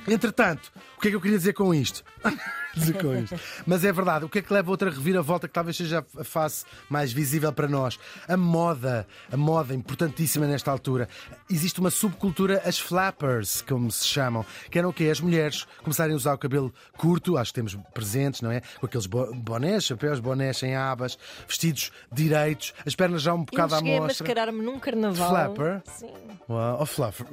Entretanto, 0.07 0.71
o 0.97 1.01
que 1.01 1.07
é 1.07 1.11
que 1.11 1.15
eu 1.15 1.21
queria 1.21 1.38
dizer 1.38 1.53
com 1.53 1.73
isto? 1.73 2.03
dizer 2.79 2.98
com 3.01 3.15
isto. 3.15 3.39
Mas 3.65 3.83
é 3.83 3.91
verdade, 3.91 4.25
o 4.25 4.29
que 4.29 4.39
é 4.39 4.41
que 4.41 4.51
leva 4.53 4.69
a 4.69 4.71
outra 4.71 4.89
reviravolta 4.89 5.48
que 5.48 5.53
talvez 5.53 5.77
seja 5.77 6.05
a 6.17 6.24
face 6.24 6.65
mais 6.89 7.12
visível 7.13 7.51
para 7.53 7.67
nós? 7.67 8.00
A 8.27 8.36
moda, 8.38 9.07
a 9.31 9.38
moda 9.38 9.74
importantíssima 9.74 10.48
nesta 10.48 10.71
altura. 10.71 11.07
Existe 11.50 11.79
uma 11.79 11.89
subcultura, 11.91 12.62
as 12.65 12.79
flappers, 12.79 13.62
como 13.62 13.91
se 13.91 14.05
chamam, 14.07 14.45
que 14.71 14.79
eram 14.79 14.89
o 14.89 14.93
quê? 14.93 15.05
As 15.12 15.19
mulheres 15.19 15.65
começarem 15.83 16.13
a 16.13 16.17
usar 16.17 16.33
o 16.33 16.38
cabelo 16.38 16.74
curto, 16.98 17.38
acho 17.38 17.51
que 17.51 17.55
temos 17.55 17.75
presentes, 17.93 18.41
não 18.41 18.51
é? 18.51 18.62
Com 18.79 18.86
aqueles 18.86 19.05
bo- 19.05 19.33
bonés, 19.33 19.83
chapéus, 19.86 20.19
bonés 20.19 20.57
sem 20.57 20.75
abas, 20.75 21.17
vestidos 21.48 21.91
direitos, 22.12 22.74
as 22.86 22.95
pernas 22.95 23.21
já 23.21 23.33
um 23.33 23.39
Eu 23.39 23.45
bocado 23.45 23.75
à 23.75 23.77
cheguei 23.79 23.98
a 23.98 24.01
mostra. 24.01 24.24
mascarar-me 24.25 24.62
num 24.63 24.79
carnaval. 24.79 25.29
Flapper? 25.29 25.81
Sim. 25.86 26.09
Uau, 26.50 26.77
oh, 26.81 26.86
flapper. 26.86 27.25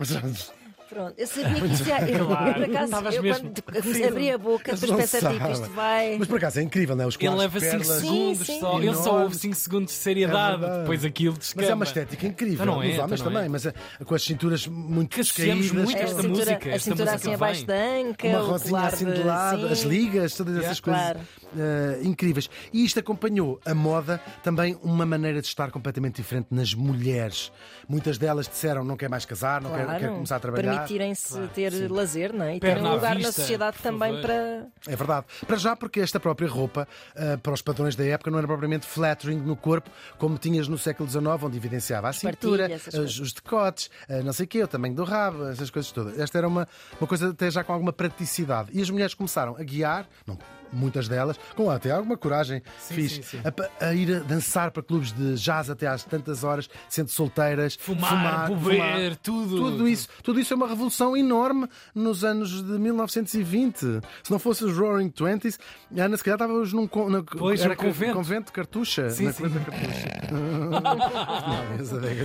Pronto, 0.89 1.15
eu 1.19 1.27
sabia 1.27 1.61
que 1.61 1.67
isso 1.67 1.89
ia. 1.89 2.09
Eu, 2.11 2.27
Claro, 2.27 2.55
por 2.55 2.63
acaso, 2.65 3.15
eu 3.17 3.23
mesmo- 3.23 3.53
quando 3.65 4.05
abri 4.09 4.31
a 4.31 4.39
boca, 4.39 4.71
Mas 4.73 4.81
depois 4.81 5.01
pensei 5.11 5.31
tipo, 5.31 5.51
isto 5.53 5.71
vai. 5.71 6.17
Mas 6.19 6.29
por 6.29 6.37
acaso 6.39 6.61
é 6.61 6.63
incrível, 6.63 6.95
não 6.97 7.05
é? 7.05 7.07
Os 7.09 7.17
Ele 7.21 7.29
leva 7.35 7.59
de 7.59 7.67
5 7.67 7.79
perlas. 7.83 8.01
segundos 8.01 8.47
sim. 8.47 8.61
só. 8.61 8.79
Ele 8.81 8.95
só 8.95 9.23
ouve 9.23 9.35
5 9.37 9.55
segundos 9.57 9.93
de 9.93 9.99
seriedade. 9.99 10.61
verdade. 10.61 10.81
Depois 10.81 11.05
aquilo 11.05 11.37
descamba. 11.37 11.63
Mas 11.63 11.71
é 11.71 11.75
uma 11.75 11.85
estética 11.85 12.27
incrível. 12.27 12.55
Então 12.55 12.67
não 12.67 12.73
é, 12.75 12.77
homens 12.77 12.95
então 12.95 13.09
não 13.09 13.15
é. 13.15 13.35
também, 13.35 13.49
mas 13.49 13.67
é, 13.67 13.75
com 14.05 14.15
as 14.15 14.23
cinturas 14.23 14.67
muito 14.67 15.11
Que 15.11 15.23
descaídas. 15.23 15.71
muito 15.73 15.97
a 15.97 16.01
esta 16.01 16.23
cintura, 16.23 16.29
música, 16.29 16.53
a 16.53 16.73
esta 16.73 16.79
cintura 16.91 17.11
música 17.13 17.15
assim 17.17 17.35
abaixo 17.35 17.67
da 17.67 17.75
anca, 17.75 18.29
Uma 18.29 18.41
o 18.43 18.47
rosinha 18.47 18.81
assim 18.81 19.05
de 19.13 19.23
lado, 19.23 19.67
as 19.67 19.81
ligas, 19.83 20.35
todas 20.35 20.57
essas 20.59 20.81
coisas 20.81 21.17
claro. 21.57 21.63
eh, 21.63 22.01
incríveis. 22.03 22.49
E 22.73 22.85
isto 22.85 23.01
acompanhou 23.01 23.61
a 23.65 23.75
moda 23.75 24.21
também 24.43 24.79
uma 24.83 25.07
maneira 25.07 25.41
de 25.41 25.47
estar 25.47 25.71
completamente 25.71 26.17
diferente 26.17 26.49
nas 26.51 26.75
mulheres. 26.75 27.53
Muitas 27.89 28.19
delas 28.19 28.49
disseram 28.49 28.85
não 28.85 28.97
quer 28.97 29.09
mais 29.09 29.25
casar, 29.25 29.61
não 29.61 29.71
quer, 29.71 29.85
Claro, 29.85 30.01
quer 30.01 30.09
começar 30.11 30.37
a 30.37 30.41
trabalhar. 30.41 30.73
Permitirem-se 30.73 31.39
ter 31.49 31.91
lazer, 31.91 32.33
não 32.33 32.45
é? 32.45 32.57
E 32.57 32.61
terem 32.61 32.85
à 32.85 32.89
um 32.89 32.95
lugar 32.95 33.17
vista, 33.17 33.29
na 33.29 33.33
sociedade 33.33 33.77
também 33.83 34.11
favor. 34.11 34.23
para. 34.23 34.67
É 34.87 34.97
verdade. 34.97 35.27
Para 35.47 35.57
já, 35.57 35.77
porque 35.77 36.01
esta 36.01 36.19
própria 36.19 36.49
roupa, 36.49 36.89
ah, 37.17 37.39
para 37.43 37.53
os 37.53 37.63
padrões 37.63 37.95
da 37.97 38.05
época, 38.05 38.31
não 38.31 38.39
era 38.39 38.47
propriamente 38.47 38.87
flattering 38.87 39.39
no 39.39 39.57
corpo, 39.57 39.91
como 40.19 40.39
tinhas 40.39 40.69
no 40.69 40.79
século 40.79 41.09
XIX, 41.09 41.27
onde 41.43 41.57
evidenciava 41.57 42.09
a 42.09 42.13
cintura, 42.13 42.67
os, 42.75 42.83
coisas. 42.83 43.19
os 43.19 43.33
decotes, 43.33 43.91
ah, 44.09 44.23
não 44.23 44.33
sei 44.33 44.45
o 44.45 44.49
quê, 44.49 44.63
o 44.63 44.69
tamanho 44.69 44.95
do 44.95 45.05
rabo, 45.05 45.47
essas 45.49 45.71
coisas 45.71 45.91
todas. 45.93 46.19
Esta 46.19 46.39
era 46.39 46.49
uma, 46.49 46.69
uma 47.01 47.07
coisa 47.07 47.31
até 47.31 47.51
já 47.51 47.63
com 47.63 47.73
alguma 47.73 47.93
praticidade. 47.93 48.71
E 48.73 48.81
as 48.83 48.91
mulheres 48.91 49.15
começaram 49.15 49.57
a 49.57 49.63
guiar, 49.63 50.07
não, 50.27 50.39
muitas 50.73 51.09
delas, 51.09 51.39
com 51.55 51.71
até 51.71 51.91
alguma 51.91 52.17
coragem 52.17 52.63
Sim, 52.79 52.95
fixe, 52.95 53.23
sim, 53.23 53.23
sim. 53.23 53.41
A, 53.81 53.87
a 53.87 53.95
ir 53.95 54.15
a 54.15 54.19
dançar 54.21 54.71
para 54.71 54.83
clubes 54.83 55.13
de 55.13 55.35
jazz 55.35 55.71
até 55.71 55.87
às 55.87 56.05
tantas 56.05 56.45
horas, 56.45 56.69
sendo 56.89 57.09
solteiras, 57.09 57.77
Fumar, 57.81 58.51
beber, 58.51 59.17
tudo. 59.17 59.57
tudo 59.57 59.89
isso, 59.89 60.09
tudo 60.23 60.41
isso 60.41 60.53
é 60.53 60.57
uma 60.57 60.69
revolução 60.69 61.17
enorme 61.17 61.69
nos 61.95 62.25
anos 62.25 62.63
de 62.65 62.73
1920. 62.79 63.79
Se 64.23 64.31
não 64.31 64.39
fosse 64.39 64.65
os 64.65 64.77
Roaring 64.77 65.11
Twenties, 65.11 65.59
a 65.97 66.03
Ana 66.03 66.17
se 66.17 66.25
calhar 66.25 66.37
estávamos 66.37 66.73
num 66.73 66.87
con- 66.87 67.09
na, 67.11 67.23
Pois, 67.23 67.61
era 67.61 67.73
um 67.73 67.77
convento. 67.77 68.15
convento 68.15 68.47
de 68.47 68.53
cartucha. 68.53 69.11
Sim, 69.11 69.27
na 69.27 69.33
sim. 69.33 69.49
Da 69.49 69.61
cartucha. 69.61 70.09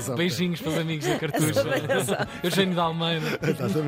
só- 0.01 0.15
Beijinhos 0.15 0.61
para 0.61 0.71
os 0.71 0.77
amigos 0.77 1.05
da 1.07 1.19
Cartucha. 1.19 2.27
Eugênio 2.43 2.73
de 2.73 2.79
Almeida. 2.79 3.25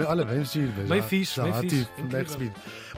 Olha, 0.08 0.26
bem 0.26 0.44
giro. 0.46 0.72
Bem 0.88 1.02
já- 1.02 1.08
fixe, 1.08 1.36
já 1.36 1.44
bem 1.44 1.52
lá 1.52 1.60
fixe. 1.62 1.88
bem 2.04 2.22
recebido. 2.24 2.54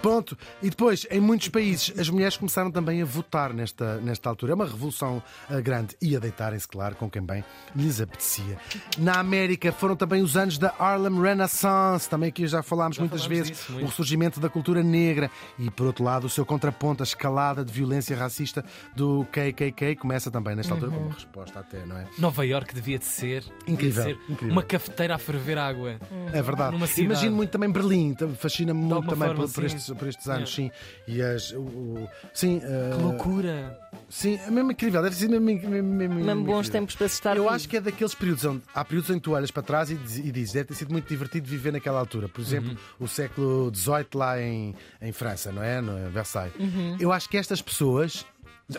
Ponto. 0.06 0.38
E 0.62 0.70
depois, 0.70 1.08
em 1.10 1.20
muitos 1.20 1.48
países, 1.50 1.92
as 2.00 2.10
mulheres 2.10 2.38
começaram 2.38 2.70
também 2.70 3.02
a 3.02 3.06
votar 3.06 3.52
nesta, 3.52 3.98
nesta 3.98 4.30
altura. 4.30 4.52
É 4.52 4.56
uma 4.56 4.66
revolução 4.66 5.22
ah, 5.50 5.60
grande. 5.60 5.96
E 6.00 6.16
a 6.16 6.20
deitarem-se, 6.20 6.68
claro, 6.68 6.96
com 6.96 7.10
quem 7.10 7.24
bem 7.24 7.44
lhes 7.76 8.00
apetecia. 8.00 8.56
Na 9.00 9.20
América 9.20 9.72
foram 9.72 9.96
também 9.96 10.22
os 10.22 10.38
anos 10.38 10.60
da 10.60 10.72
Harlem 10.78 11.20
Renaissance, 11.20 12.08
também 12.08 12.30
aqui 12.30 12.46
já 12.46 12.62
falámos 12.62 13.00
muitas 13.00 13.24
falámos 13.24 13.38
vezes. 13.48 13.58
disso, 13.58 13.72
muito. 13.72 13.86
o 13.86 13.88
ressurgimento 13.90 14.40
da 14.40 14.48
cultura 14.48 14.84
negra. 14.84 15.32
E, 15.58 15.72
por 15.72 15.88
outro 15.88 16.04
lado, 16.04 16.28
o 16.28 16.30
seu 16.30 16.46
contraponto, 16.46 17.02
a 17.02 17.06
escalada 17.06 17.66
de 17.66 17.74
violência 17.74 18.16
racista 18.16 18.64
do 18.96 19.26
KKK, 19.32 19.96
começa 19.96 20.30
também 20.30 20.56
nesta 20.56 20.74
altura 20.76 20.92
Uhum. 20.92 20.98
como 21.00 21.10
resposta 21.16 21.60
até, 21.62 21.84
não 21.84 21.98
é? 21.98 22.06
Nova 22.20 22.46
York 22.46 22.76
devia 22.76 23.00
de 23.00 23.06
ser, 23.06 23.42
de 23.66 23.74
Incrível, 23.74 24.04
ser 24.04 24.20
incrível. 24.30 24.52
uma 24.52 24.62
cafeteira 24.62 25.16
a 25.16 25.18
ferver 25.18 25.58
água. 25.58 26.00
É 26.32 26.42
verdade. 26.44 26.78
Imagino 27.02 27.36
muito 27.36 27.50
também 27.50 27.72
Berlim, 27.72 28.16
fascina-me 28.38 28.80
muito 28.80 29.10
também 29.10 29.34
por, 29.34 29.52
por 29.52 29.64
estes, 29.64 29.95
por 29.96 30.08
estes 30.08 30.28
anos, 30.28 30.54
sim. 30.54 30.70
E 31.08 31.22
as, 31.22 31.52
o, 31.52 31.60
o- 31.60 32.10
sim, 32.34 32.60
Que 32.60 32.66
uh, 32.66 33.02
loucura! 33.02 33.80
sim, 34.10 34.36
é 34.46 34.52
mesmo 34.52 34.72
incrível, 34.72 35.02
deve 35.02 35.16
ser 35.16 35.28
mesmo, 35.30 35.46
mesmo, 35.46 35.70
mesmo, 35.70 36.16
Mesmo 36.16 36.44
bons 36.44 36.68
incrível. 36.68 36.72
tempos 36.72 36.96
para 36.96 37.08
se 37.08 37.14
estar 37.16 37.36
Eu 37.38 37.44
vivo. 37.44 37.56
acho 37.56 37.70
que 37.70 37.78
é 37.78 37.82
daqueles 37.82 38.14
períodos 38.14 38.46
onde 38.46 38.62
há 38.74 38.84
períodos 38.86 39.10
em 39.10 39.14
que 39.16 39.20
tu 39.22 39.32
olhas 39.32 39.52
para 39.52 39.64
trás 39.64 39.90
e, 39.90 39.96
diz- 39.96 40.18
e 40.18 40.32
dizes 40.32 40.54
deve 40.54 40.66
ter 40.70 40.76
sido 40.76 40.92
muito 40.92 41.08
divertido 41.08 41.48
viver 41.48 41.72
naquela 41.74 42.00
altura. 42.00 42.28
Por 42.30 42.42
exemplo, 42.42 42.70
Uhum. 42.72 43.06
o 43.06 43.08
século 43.08 43.72
XVIII 43.74 44.08
lá 44.16 44.42
em, 44.42 44.76
em 45.02 45.12
França, 45.12 45.52
não 45.52 45.64
é? 45.64 45.82
No 45.82 46.10
Versailles. 46.12 46.54
Uhum. 46.60 46.98
Eu 47.00 47.12
acho 47.12 47.28
que 47.30 47.38
estas 47.38 47.62
pessoas 47.62 48.26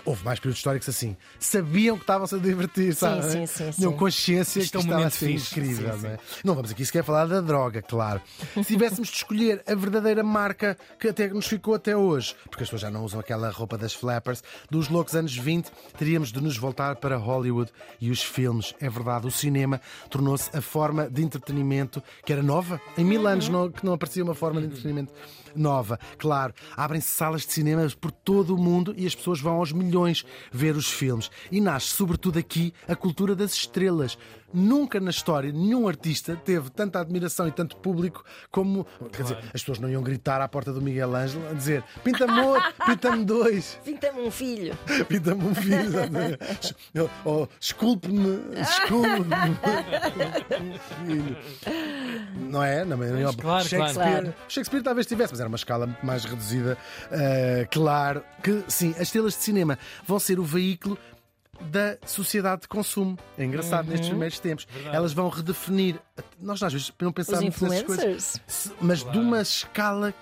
Houve 0.04 0.24
mais 0.24 0.40
períodos 0.40 0.58
históricos 0.58 0.88
assim. 0.88 1.16
Sabiam 1.38 1.96
que 1.96 2.02
estavam-se 2.02 2.34
a 2.34 2.38
divertir, 2.38 2.92
sabe? 2.92 3.22
sim, 3.30 3.46
sim, 3.46 3.70
Tinham 3.70 3.92
sim. 3.92 3.96
consciência 3.96 4.58
Isto 4.58 4.72
que 4.72 4.76
é 4.76 4.80
um 4.80 4.82
estava 4.82 4.96
a 4.96 4.98
momento 4.98 5.14
ser 5.14 5.30
incrível, 5.30 5.92
Sim, 5.92 6.02
não 6.02 6.10
é? 6.10 6.18
Não 6.42 6.54
vamos 6.56 6.70
aqui 6.72 6.84
sequer 6.84 7.04
falar 7.04 7.26
da 7.26 7.40
droga, 7.40 7.80
claro. 7.82 8.20
Se 8.54 8.64
tivéssemos 8.64 9.08
de 9.08 9.14
escolher 9.14 9.62
a 9.64 9.74
verdadeira 9.76 10.24
marca 10.24 10.76
que 10.98 11.06
até 11.08 11.28
nos 11.28 11.46
ficou 11.46 11.74
até 11.74 11.96
hoje, 11.96 12.34
porque 12.50 12.64
as 12.64 12.68
pessoas 12.68 12.82
já 12.82 12.90
não 12.90 13.04
usam 13.04 13.20
aquela 13.20 13.48
roupa 13.50 13.78
das 13.78 13.94
flappers, 13.94 14.42
dos 14.68 14.88
loucos 14.88 15.14
anos 15.14 15.36
20, 15.36 15.70
teríamos 15.96 16.32
de 16.32 16.40
nos 16.40 16.56
voltar 16.56 16.96
para 16.96 17.16
Hollywood 17.16 17.70
e 18.00 18.10
os 18.10 18.20
filmes. 18.20 18.74
É 18.80 18.90
verdade, 18.90 19.28
o 19.28 19.30
cinema 19.30 19.80
tornou-se 20.10 20.50
a 20.56 20.60
forma 20.60 21.08
de 21.08 21.22
entretenimento 21.22 22.02
que 22.24 22.32
era 22.32 22.42
nova. 22.42 22.80
Em 22.98 23.04
mil 23.04 23.24
anos 23.28 23.48
não, 23.48 23.70
que 23.70 23.86
não 23.86 23.92
aparecia 23.92 24.24
uma 24.24 24.34
forma 24.34 24.60
de 24.60 24.66
entretenimento 24.66 25.12
nova. 25.54 25.98
Claro, 26.18 26.52
abrem-se 26.76 27.08
salas 27.08 27.46
de 27.46 27.52
cinema 27.52 27.86
por 28.00 28.10
todo 28.10 28.54
o 28.54 28.58
mundo 28.58 28.92
e 28.96 29.06
as 29.06 29.14
pessoas 29.14 29.40
vão 29.40 29.54
aos 29.54 29.72
milhões 29.76 30.24
ver 30.50 30.74
os 30.74 30.88
filmes. 30.88 31.30
E 31.50 31.60
nasce, 31.60 31.88
sobretudo 31.88 32.38
aqui, 32.38 32.72
a 32.88 32.96
cultura 32.96 33.34
das 33.34 33.52
estrelas. 33.52 34.18
Nunca 34.52 35.00
na 35.00 35.10
história 35.10 35.52
nenhum 35.52 35.88
artista 35.88 36.36
teve 36.36 36.70
tanta 36.70 37.00
admiração 37.00 37.48
e 37.48 37.52
tanto 37.52 37.76
público 37.76 38.24
como. 38.50 38.86
Quer 39.12 39.22
dizer, 39.22 39.38
as 39.54 39.60
pessoas 39.60 39.78
não 39.78 39.88
iam 39.88 40.02
gritar 40.02 40.40
à 40.40 40.48
porta 40.48 40.72
do 40.72 40.80
Miguel 40.80 41.14
Ângelo 41.14 41.48
a 41.50 41.52
dizer 41.52 41.84
pinta-me 42.02 42.40
outro, 42.40 42.74
pinta-me 42.86 43.24
dois, 43.24 43.78
Pinta-me 43.84 44.20
um 44.20 44.30
filho. 44.30 44.76
pinta-me 45.08 45.44
um 45.44 45.54
filho. 45.54 45.90
Ou 47.24 47.48
esculpe-me, 47.60 48.38
esculpe-me 48.60 49.56
filho. 51.06 51.36
Não 52.34 52.62
é? 52.62 52.84
Na 52.84 52.96
maioria, 52.96 53.32
claro, 53.32 53.68
Shakespeare, 53.68 54.10
claro. 54.10 54.34
Shakespeare 54.48 54.82
talvez 54.82 55.06
tivesse, 55.06 55.32
mas 55.32 55.40
era 55.40 55.48
uma 55.48 55.56
escala 55.56 55.86
muito 55.86 56.04
mais 56.04 56.24
reduzida. 56.24 56.76
Uh, 57.06 57.68
claro 57.70 58.22
que 58.42 58.64
sim, 58.68 58.90
as 58.92 59.02
estrelas 59.02 59.34
de 59.34 59.42
cinema 59.42 59.78
vão 60.06 60.18
ser 60.18 60.38
o 60.38 60.44
veículo 60.44 60.98
da 61.62 61.96
sociedade 62.06 62.62
de 62.62 62.68
consumo. 62.68 63.18
É 63.36 63.44
engraçado 63.44 63.88
nestes 63.88 64.08
primeiros 64.08 64.38
tempos. 64.38 64.66
Elas 64.92 65.12
vão 65.12 65.28
redefinir. 65.28 65.98
Nós 66.40 66.62
às 66.62 66.72
vezes 66.72 66.92
não 67.00 67.08
Os 67.08 67.14
pensamos 67.14 67.60
nessas 67.60 67.82
coisas, 67.82 68.40
mas 68.80 69.02
de 69.02 69.18
uma 69.18 69.40
escala 69.42 70.14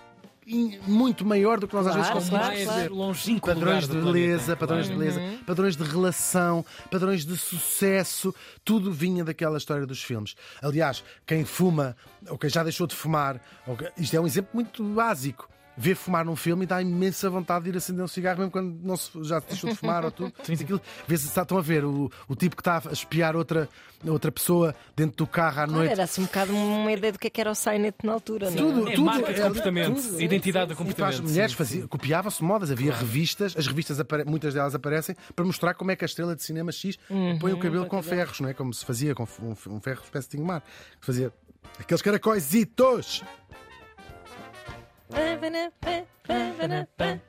muito 0.86 1.24
maior 1.24 1.58
do 1.58 1.66
que 1.66 1.74
nós 1.74 1.86
às 1.86 1.94
vezes 1.94 2.10
Claro, 2.10 2.20
conseguimos 2.26 2.48
claro, 2.64 2.64
claro. 2.78 2.94
longínquo 2.94 3.46
Padrões 3.48 3.88
de 3.88 3.94
beleza, 3.94 4.42
planeta, 4.44 4.56
padrões 4.56 4.86
de 4.88 4.94
claro. 4.94 5.10
beleza, 5.14 5.38
padrões 5.46 5.76
de 5.76 5.82
relação, 5.84 6.64
padrões 6.90 7.24
de 7.24 7.36
sucesso, 7.38 8.34
tudo 8.62 8.92
vinha 8.92 9.24
daquela 9.24 9.56
história 9.56 9.86
dos 9.86 10.02
filmes. 10.02 10.34
Aliás, 10.60 11.02
quem 11.26 11.46
fuma, 11.46 11.96
ou 12.28 12.36
quem 12.36 12.50
já 12.50 12.62
deixou 12.62 12.86
de 12.86 12.94
fumar, 12.94 13.40
que- 13.78 13.92
isto 14.02 14.14
é 14.16 14.20
um 14.20 14.26
exemplo 14.26 14.50
muito 14.52 14.84
básico. 14.84 15.48
Vê 15.76 15.94
fumar 15.94 16.24
num 16.24 16.36
filme 16.36 16.62
e 16.62 16.66
dá 16.66 16.80
imensa 16.80 17.28
vontade 17.28 17.64
de 17.64 17.70
ir 17.70 17.76
acender 17.76 18.04
um 18.04 18.08
cigarro, 18.08 18.38
mesmo 18.38 18.52
quando 18.52 18.78
não 18.82 18.96
se, 18.96 19.10
já 19.24 19.40
se 19.40 19.48
deixou 19.48 19.70
de 19.70 19.76
fumar 19.76 20.04
ou 20.04 20.10
tudo. 20.12 20.32
Aquilo, 20.40 20.80
vê 21.08 21.16
se 21.16 21.26
estão 21.26 21.58
a 21.58 21.60
ver 21.60 21.84
o, 21.84 22.08
o 22.28 22.36
tipo 22.36 22.54
que 22.54 22.60
está 22.60 22.80
a 22.88 22.92
espiar 22.92 23.34
outra, 23.34 23.68
outra 24.06 24.30
pessoa 24.30 24.72
dentro 24.94 25.16
do 25.16 25.26
carro 25.26 25.50
à 25.50 25.54
Claro, 25.64 25.72
noite. 25.72 25.90
era-se 25.92 26.20
um 26.20 26.24
bocado 26.26 26.54
uma 26.54 26.92
ideia 26.92 27.12
do 27.12 27.18
que 27.18 27.26
é 27.26 27.30
que 27.30 27.40
era 27.40 27.50
o 27.50 27.54
Sainet 27.56 27.96
na 28.04 28.12
altura, 28.12 28.50
não 28.50 28.56
é? 28.56 28.56
Tudo, 28.56 28.88
É 28.88 28.94
tudo. 28.94 29.04
marca 29.04 29.32
de 29.34 29.40
é- 29.40 29.42
comportamento, 29.44 30.00
tudo. 30.02 30.20
identidade 30.22 30.68
de 30.70 30.76
comportamento. 30.76 31.14
as 31.14 31.20
mulheres 31.20 31.56
sim, 31.66 31.86
copiavam-se 31.88 32.44
modas, 32.44 32.70
havia 32.70 32.92
revistas, 32.92 33.54
as 33.56 33.66
revistas 33.66 33.98
muitas 34.26 34.54
delas 34.54 34.74
aparecem 34.76 35.16
para 35.34 35.44
mostrar 35.44 35.74
como 35.74 35.90
é 35.90 35.96
que 35.96 36.04
a 36.04 36.06
estrela 36.06 36.36
de 36.36 36.42
cinema 36.44 36.70
X 36.70 36.96
põe 37.40 37.52
o 37.52 37.58
cabelo 37.58 37.86
com 37.86 38.00
ferros, 38.00 38.38
não 38.38 38.48
é? 38.48 38.54
Como 38.54 38.72
se 38.72 38.84
fazia 38.84 39.12
com 39.14 39.26
um, 39.42 39.80
ferro 39.80 40.02
espécie 40.04 40.30
de 40.30 40.36
Ingmar. 40.38 40.62
Fazia 41.00 41.32
aqueles 41.80 42.00
caracóisitos. 42.02 43.24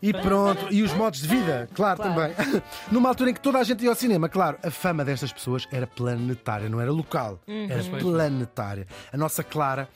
E 0.02 0.14
pronto, 0.14 0.68
e 0.72 0.82
os 0.84 0.94
modos 0.94 1.22
de 1.22 1.28
vida, 1.28 1.68
claro, 1.74 1.98
Claro. 2.02 2.34
também. 2.34 2.62
Numa 2.92 3.10
altura 3.10 3.32
em 3.32 3.34
que 3.34 3.40
toda 3.42 3.60
a 3.60 3.64
gente 3.64 3.84
ia 3.84 3.90
ao 3.90 3.96
cinema, 3.96 4.30
claro, 4.30 4.58
a 4.64 4.72
fama 4.72 5.04
destas 5.04 5.32
pessoas 5.34 5.68
era 5.72 5.86
planetária, 5.88 6.70
não 6.70 6.80
era 6.80 6.92
local, 6.92 7.40
era 7.48 7.84
planetária. 8.00 8.88
A 9.12 9.18
nossa 9.18 9.44
Clara. 9.44 9.90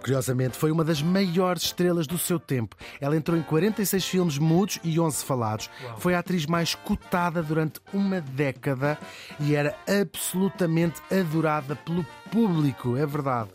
Curiosamente, 0.00 0.56
foi 0.58 0.72
uma 0.72 0.82
das 0.82 1.00
maiores 1.00 1.62
estrelas 1.62 2.08
do 2.08 2.18
seu 2.18 2.36
tempo. 2.40 2.74
Ela 3.00 3.16
entrou 3.16 3.38
em 3.38 3.42
46 3.42 4.04
filmes 4.04 4.36
mudos 4.36 4.80
e 4.82 4.98
11 4.98 5.24
falados. 5.24 5.70
Foi 5.98 6.12
a 6.14 6.18
atriz 6.18 6.44
mais 6.44 6.74
cotada 6.74 7.40
durante 7.40 7.80
uma 7.92 8.20
década 8.20 8.98
e 9.38 9.54
era 9.54 9.76
absolutamente 9.86 11.00
adorada 11.08 11.76
pelo 11.76 12.04
público, 12.32 12.96
é 12.96 13.06
verdade. 13.06 13.50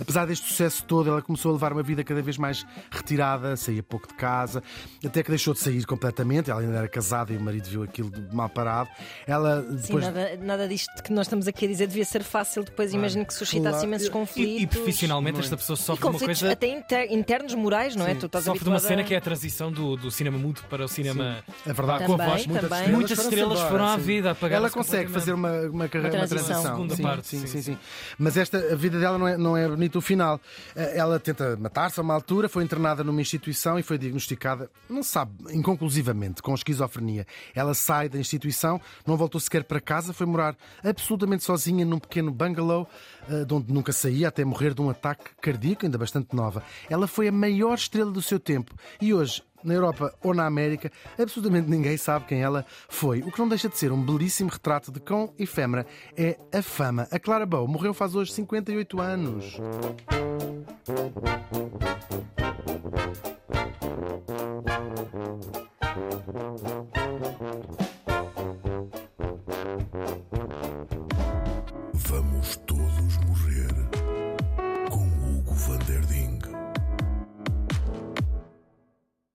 Apesar 0.00 0.26
deste 0.26 0.48
sucesso 0.48 0.84
todo, 0.84 1.10
ela 1.10 1.20
começou 1.22 1.50
a 1.50 1.54
levar 1.54 1.72
uma 1.72 1.82
vida 1.82 2.02
cada 2.02 2.22
vez 2.22 2.36
mais 2.38 2.64
retirada, 2.90 3.56
saía 3.56 3.82
pouco 3.82 4.08
de 4.08 4.14
casa, 4.14 4.62
até 5.04 5.22
que 5.22 5.30
deixou 5.30 5.52
de 5.54 5.60
sair 5.60 5.84
completamente. 5.84 6.50
Ela 6.50 6.60
ainda 6.60 6.76
era 6.78 6.88
casada 6.88 7.32
e 7.32 7.36
o 7.36 7.40
marido 7.40 7.68
viu 7.68 7.82
aquilo 7.82 8.10
de 8.10 8.34
mal 8.34 8.48
parado. 8.48 8.88
Ela 9.26 9.62
Sim, 9.62 9.76
depois 9.76 10.04
nada, 10.04 10.36
nada 10.40 10.68
disto 10.68 11.02
que 11.02 11.12
nós 11.12 11.26
estamos 11.26 11.46
aqui 11.46 11.66
a 11.66 11.68
dizer 11.68 11.86
devia 11.86 12.04
ser 12.04 12.22
fácil. 12.22 12.64
Depois 12.64 12.92
imagino 12.94 13.24
que 13.26 13.34
suscitasse 13.34 13.70
Claro. 13.70 13.86
imensos 13.86 14.08
conflitos. 14.08 14.60
E, 14.60 14.62
e 14.62 14.66
profissionalmente 14.66 15.40
esta 15.40 15.56
pessoa 15.56 15.76
sofre 15.76 16.06
uma 16.08 16.18
coisa. 16.18 16.52
até 16.52 16.66
inter- 16.68 17.12
internos 17.12 17.54
morais, 17.54 17.94
não 17.94 18.06
é? 18.06 18.14
Tu 18.14 18.26
estás 18.26 18.44
Sofre 18.44 18.60
de 18.64 18.68
uma 18.68 18.76
habituada 18.76 18.88
cena 18.94 19.02
a- 19.02 19.04
que 19.04 19.14
é 19.14 19.18
a 19.18 19.20
transição 19.20 19.70
do, 19.70 19.96
do 19.96 20.10
cinema 20.10 20.38
mudo 20.38 20.62
para 20.68 20.84
o 20.84 20.88
cinema 20.88 21.44
É 21.66 21.72
verdade. 21.72 22.04
com 22.06 22.14
a 22.14 22.16
Também, 22.18 22.46
voz. 22.48 22.60
também. 22.60 22.88
Muitas 22.92 23.18
estrelas 23.18 23.60
foram 23.60 23.84
à 23.86 23.96
vida, 23.96 24.30
apagaram-se 24.30 24.56
Ela 24.66 24.70
consegue 24.70 25.10
fazer 25.10 25.32
uma, 25.32 25.52
uma 25.68 25.88
carreira, 25.88 26.14
Uma 26.16 26.22
uma 26.22 26.28
transição. 26.28 26.46
transição. 26.62 26.74
Segunda 26.76 26.96
sim, 26.96 27.02
parte, 27.02 27.26
sim, 27.28 27.40
sim, 27.40 27.46
sim, 27.46 27.62
sim. 27.62 27.78
Mas 28.18 28.36
esta 28.36 28.58
a 28.72 28.74
vida 28.76 28.98
dela 28.98 29.18
não 29.18 29.28
é, 29.28 29.36
não 29.36 29.56
é 29.56 29.68
bonito 29.68 29.89
o 29.98 30.00
final. 30.00 30.40
Eh, 30.74 30.98
Ela 30.98 31.18
tenta 31.18 31.56
matar-se 31.56 31.98
a 31.98 32.02
uma 32.02 32.14
altura, 32.14 32.48
foi 32.48 32.64
internada 32.64 33.02
numa 33.02 33.20
instituição 33.20 33.78
e 33.78 33.82
foi 33.82 33.98
diagnosticada, 33.98 34.70
não 34.88 35.02
sabe, 35.02 35.32
inconclusivamente, 35.52 36.42
com 36.42 36.54
esquizofrenia. 36.54 37.26
Ela 37.54 37.74
sai 37.74 38.08
da 38.08 38.18
instituição, 38.18 38.80
não 39.06 39.16
voltou 39.16 39.40
sequer 39.40 39.64
para 39.64 39.80
casa, 39.80 40.12
foi 40.12 40.26
morar 40.26 40.56
absolutamente 40.84 41.44
sozinha 41.44 41.84
num 41.84 41.98
pequeno 41.98 42.30
bungalow, 42.30 42.88
eh, 43.28 43.44
de 43.44 43.54
onde 43.54 43.72
nunca 43.72 43.92
saía, 43.92 44.28
até 44.28 44.44
morrer 44.44 44.74
de 44.74 44.80
um 44.80 44.90
ataque 44.90 45.24
cardíaco, 45.40 45.84
ainda 45.84 45.98
bastante 45.98 46.34
nova. 46.34 46.62
Ela 46.88 47.06
foi 47.06 47.28
a 47.28 47.32
maior 47.32 47.74
estrela 47.74 48.10
do 48.10 48.22
seu 48.22 48.38
tempo 48.38 48.74
e 49.00 49.12
hoje 49.14 49.42
na 49.64 49.74
Europa 49.74 50.14
ou 50.22 50.34
na 50.34 50.46
América, 50.46 50.90
absolutamente 51.18 51.68
ninguém 51.68 51.96
sabe 51.96 52.26
quem 52.26 52.42
ela 52.42 52.64
foi. 52.88 53.20
O 53.20 53.30
que 53.30 53.38
não 53.38 53.48
deixa 53.48 53.68
de 53.68 53.78
ser 53.78 53.92
um 53.92 54.02
belíssimo 54.02 54.50
retrato 54.50 54.90
de 54.90 55.00
quão 55.00 55.32
efêmera 55.38 55.86
é 56.16 56.38
a 56.52 56.62
fama. 56.62 57.08
A 57.10 57.18
Clara 57.18 57.46
Bow 57.46 57.66
morreu 57.66 57.94
faz 57.94 58.14
hoje 58.14 58.32
58 58.32 59.00
anos. 59.00 59.60